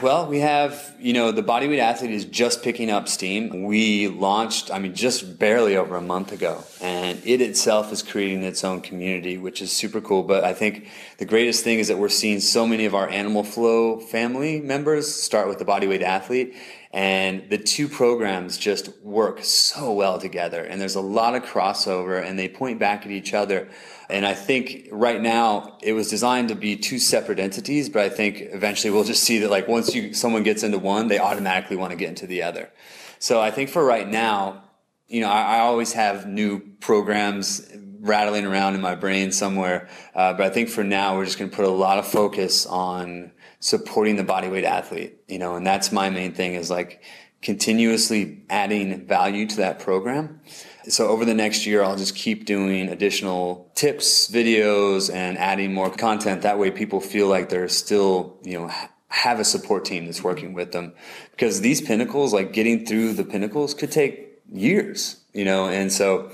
Well, 0.00 0.28
we 0.28 0.38
have, 0.38 0.94
you 1.00 1.12
know, 1.12 1.32
the 1.32 1.42
bodyweight 1.42 1.80
athlete 1.80 2.12
is 2.12 2.24
just 2.24 2.62
picking 2.62 2.88
up 2.88 3.08
steam. 3.08 3.64
We 3.64 4.06
launched, 4.06 4.70
I 4.70 4.78
mean, 4.78 4.94
just 4.94 5.40
barely 5.40 5.76
over 5.76 5.96
a 5.96 6.00
month 6.00 6.30
ago, 6.30 6.62
and 6.80 7.20
it 7.24 7.40
itself 7.40 7.92
is 7.92 8.04
creating 8.04 8.44
its 8.44 8.62
own 8.62 8.80
community, 8.80 9.38
which 9.38 9.60
is 9.60 9.72
super 9.72 10.00
cool. 10.00 10.22
But 10.22 10.44
I 10.44 10.54
think 10.54 10.86
the 11.16 11.24
greatest 11.24 11.64
thing 11.64 11.80
is 11.80 11.88
that 11.88 11.98
we're 11.98 12.10
seeing 12.10 12.38
so 12.38 12.64
many 12.64 12.84
of 12.84 12.94
our 12.94 13.08
Animal 13.08 13.42
Flow 13.42 13.98
family 13.98 14.60
members 14.60 15.12
start 15.12 15.48
with 15.48 15.58
the 15.58 15.64
bodyweight 15.64 16.02
athlete, 16.02 16.54
and 16.92 17.48
the 17.50 17.58
two 17.58 17.88
programs 17.88 18.56
just 18.56 18.96
work 19.02 19.44
so 19.44 19.92
well 19.92 20.18
together. 20.18 20.64
And 20.64 20.80
there's 20.80 20.94
a 20.94 21.00
lot 21.00 21.34
of 21.34 21.42
crossover, 21.42 22.24
and 22.24 22.38
they 22.38 22.48
point 22.48 22.78
back 22.78 23.04
at 23.04 23.12
each 23.12 23.34
other 23.34 23.68
and 24.10 24.24
I 24.24 24.34
think 24.34 24.88
right 24.90 25.20
now 25.20 25.76
it 25.82 25.92
was 25.92 26.08
designed 26.08 26.48
to 26.48 26.54
be 26.54 26.76
two 26.76 26.98
separate 26.98 27.38
entities, 27.38 27.90
but 27.90 28.02
I 28.02 28.08
think 28.08 28.40
eventually 28.40 28.90
we'll 28.90 29.04
just 29.04 29.22
see 29.22 29.38
that 29.40 29.50
like 29.50 29.68
once 29.68 29.94
you, 29.94 30.14
someone 30.14 30.42
gets 30.42 30.62
into 30.62 30.78
one, 30.78 31.08
they 31.08 31.18
automatically 31.18 31.76
want 31.76 31.90
to 31.90 31.96
get 31.96 32.08
into 32.08 32.26
the 32.26 32.42
other. 32.42 32.70
So 33.18 33.40
I 33.40 33.50
think 33.50 33.68
for 33.68 33.84
right 33.84 34.08
now, 34.08 34.64
you 35.08 35.20
know, 35.20 35.28
I, 35.28 35.56
I 35.56 35.58
always 35.60 35.92
have 35.92 36.26
new 36.26 36.60
programs 36.80 37.70
rattling 38.00 38.46
around 38.46 38.76
in 38.76 38.80
my 38.80 38.94
brain 38.94 39.30
somewhere. 39.30 39.88
Uh, 40.14 40.32
but 40.32 40.46
I 40.46 40.50
think 40.50 40.70
for 40.70 40.84
now, 40.84 41.16
we're 41.16 41.24
just 41.24 41.38
going 41.38 41.50
to 41.50 41.56
put 41.56 41.66
a 41.66 41.70
lot 41.70 41.98
of 41.98 42.06
focus 42.06 42.64
on 42.64 43.32
supporting 43.60 44.16
the 44.16 44.24
bodyweight 44.24 44.64
athlete, 44.64 45.18
you 45.26 45.38
know, 45.38 45.56
and 45.56 45.66
that's 45.66 45.90
my 45.92 46.10
main 46.10 46.32
thing 46.32 46.54
is 46.54 46.70
like 46.70 47.02
continuously 47.42 48.42
adding 48.50 49.06
value 49.06 49.46
to 49.46 49.56
that 49.56 49.78
program. 49.78 50.40
So 50.88 51.08
over 51.08 51.24
the 51.24 51.34
next 51.34 51.66
year, 51.66 51.82
I'll 51.82 51.96
just 51.96 52.16
keep 52.16 52.46
doing 52.46 52.88
additional 52.88 53.70
tips, 53.74 54.30
videos, 54.30 55.12
and 55.12 55.36
adding 55.38 55.74
more 55.74 55.90
content. 55.90 56.42
That 56.42 56.58
way 56.58 56.70
people 56.70 57.00
feel 57.00 57.28
like 57.28 57.48
they're 57.48 57.68
still, 57.68 58.38
you 58.42 58.58
know, 58.58 58.70
have 59.08 59.40
a 59.40 59.44
support 59.44 59.84
team 59.84 60.06
that's 60.06 60.22
working 60.22 60.52
with 60.52 60.72
them 60.72 60.94
because 61.30 61.60
these 61.60 61.80
pinnacles, 61.80 62.32
like 62.32 62.52
getting 62.52 62.86
through 62.86 63.14
the 63.14 63.24
pinnacles 63.24 63.74
could 63.74 63.90
take 63.90 64.40
years, 64.52 65.20
you 65.32 65.44
know, 65.44 65.68
and 65.68 65.92
so 65.92 66.30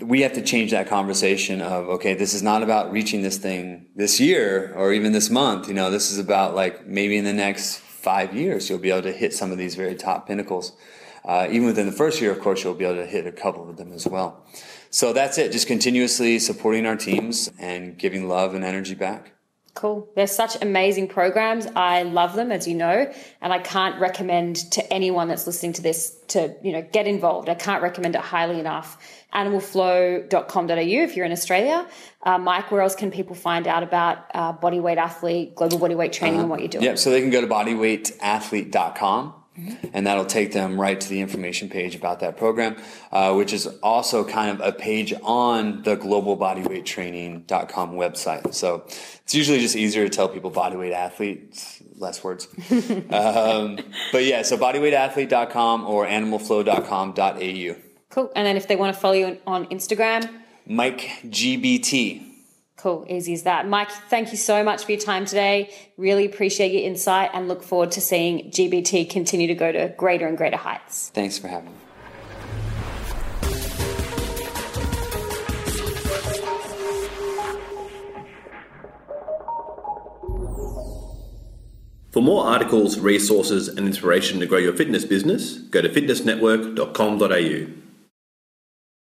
we 0.00 0.20
have 0.20 0.32
to 0.34 0.42
change 0.42 0.70
that 0.70 0.88
conversation 0.88 1.60
of, 1.60 1.88
okay, 1.88 2.14
this 2.14 2.34
is 2.34 2.42
not 2.42 2.62
about 2.62 2.92
reaching 2.92 3.22
this 3.22 3.36
thing 3.36 3.86
this 3.96 4.20
year 4.20 4.72
or 4.76 4.92
even 4.92 5.12
this 5.12 5.28
month. 5.28 5.68
You 5.68 5.74
know, 5.74 5.90
this 5.90 6.12
is 6.12 6.18
about 6.18 6.54
like 6.54 6.86
maybe 6.86 7.16
in 7.16 7.24
the 7.24 7.32
next 7.32 7.78
five 7.78 8.34
years, 8.34 8.70
you'll 8.70 8.78
be 8.78 8.90
able 8.90 9.02
to 9.02 9.12
hit 9.12 9.34
some 9.34 9.50
of 9.50 9.58
these 9.58 9.74
very 9.74 9.96
top 9.96 10.28
pinnacles. 10.28 10.72
Uh, 11.24 11.48
even 11.50 11.66
within 11.66 11.86
the 11.86 11.92
first 11.92 12.20
year, 12.20 12.30
of 12.30 12.40
course, 12.40 12.62
you'll 12.62 12.74
be 12.74 12.84
able 12.84 12.96
to 12.96 13.06
hit 13.06 13.26
a 13.26 13.32
couple 13.32 13.68
of 13.68 13.76
them 13.76 13.92
as 13.92 14.06
well. 14.06 14.46
So 14.90 15.12
that's 15.12 15.36
it. 15.36 15.52
Just 15.52 15.66
continuously 15.66 16.38
supporting 16.38 16.86
our 16.86 16.96
teams 16.96 17.50
and 17.58 17.98
giving 17.98 18.28
love 18.28 18.54
and 18.54 18.64
energy 18.64 18.94
back. 18.94 19.32
Cool. 19.74 20.08
They're 20.16 20.26
such 20.26 20.60
amazing 20.62 21.08
programs. 21.08 21.66
I 21.76 22.02
love 22.02 22.34
them, 22.34 22.50
as 22.50 22.66
you 22.66 22.74
know, 22.74 23.12
and 23.40 23.52
I 23.52 23.58
can't 23.58 24.00
recommend 24.00 24.56
to 24.72 24.92
anyone 24.92 25.28
that's 25.28 25.46
listening 25.46 25.72
to 25.74 25.82
this 25.82 26.18
to, 26.28 26.56
you 26.64 26.72
know, 26.72 26.82
get 26.82 27.06
involved. 27.06 27.48
I 27.48 27.54
can't 27.54 27.82
recommend 27.82 28.16
it 28.16 28.20
highly 28.20 28.58
enough. 28.58 28.96
Animalflow.com.au 29.34 30.74
if 30.76 31.16
you're 31.16 31.26
in 31.26 31.32
Australia. 31.32 31.86
Uh, 32.22 32.38
Mike, 32.38 32.70
where 32.70 32.80
else 32.80 32.94
can 32.94 33.10
people 33.10 33.34
find 33.34 33.66
out 33.66 33.82
about 33.82 34.24
uh, 34.34 34.52
bodyweight 34.52 34.96
athlete, 34.96 35.54
global 35.54 35.78
bodyweight 35.78 36.12
training, 36.12 36.36
uh-huh. 36.36 36.42
and 36.42 36.50
what 36.50 36.60
you're 36.60 36.68
doing? 36.68 36.84
Yep. 36.84 36.98
So 36.98 37.10
they 37.10 37.20
can 37.20 37.30
go 37.30 37.40
to 37.40 37.46
bodyweightathlete.com 37.46 39.34
and 39.92 40.06
that'll 40.06 40.24
take 40.24 40.52
them 40.52 40.80
right 40.80 41.00
to 41.00 41.08
the 41.08 41.20
information 41.20 41.68
page 41.68 41.94
about 41.96 42.20
that 42.20 42.36
program, 42.36 42.76
uh, 43.10 43.34
which 43.34 43.52
is 43.52 43.66
also 43.82 44.24
kind 44.24 44.50
of 44.50 44.66
a 44.66 44.72
page 44.72 45.12
on 45.22 45.82
the 45.82 45.96
globalbodyweighttraining.com 45.96 47.92
website. 47.92 48.54
So 48.54 48.84
it's 48.86 49.34
usually 49.34 49.58
just 49.60 49.76
easier 49.76 50.04
to 50.04 50.10
tell 50.10 50.28
people 50.28 50.50
bodyweight 50.50 50.92
athlete, 50.92 51.82
less 51.96 52.22
words. 52.22 52.46
um, 53.10 53.78
but 54.12 54.24
yeah, 54.24 54.42
so 54.42 54.56
bodyweightathlete.com 54.56 55.86
or 55.86 56.06
animalflow.com.au. 56.06 57.87
Cool. 58.10 58.32
And 58.34 58.46
then 58.46 58.56
if 58.56 58.68
they 58.68 58.76
want 58.76 58.94
to 58.94 59.00
follow 59.00 59.14
you 59.14 59.38
on 59.46 59.66
Instagram, 59.66 60.28
Mike 60.66 61.10
GBT. 61.26 62.24
Cool, 62.76 63.04
easy 63.08 63.34
as 63.34 63.42
that. 63.42 63.66
Mike, 63.66 63.90
thank 63.90 64.30
you 64.30 64.38
so 64.38 64.62
much 64.62 64.84
for 64.84 64.92
your 64.92 65.00
time 65.00 65.24
today. 65.24 65.74
Really 65.96 66.24
appreciate 66.24 66.70
your 66.70 66.82
insight 66.82 67.30
and 67.34 67.48
look 67.48 67.64
forward 67.64 67.90
to 67.92 68.00
seeing 68.00 68.52
GBT 68.52 69.10
continue 69.10 69.48
to 69.48 69.54
go 69.54 69.72
to 69.72 69.88
greater 69.96 70.28
and 70.28 70.38
greater 70.38 70.56
heights. 70.56 71.08
Thanks 71.08 71.38
for 71.38 71.48
having 71.48 71.70
me. 71.70 71.76
For 82.10 82.22
more 82.22 82.46
articles, 82.46 82.98
resources, 82.98 83.68
and 83.68 83.86
inspiration 83.86 84.40
to 84.40 84.46
grow 84.46 84.58
your 84.58 84.72
fitness 84.72 85.04
business, 85.04 85.58
go 85.58 85.82
to 85.82 85.88
fitnessnetwork.com.au. 85.88 87.87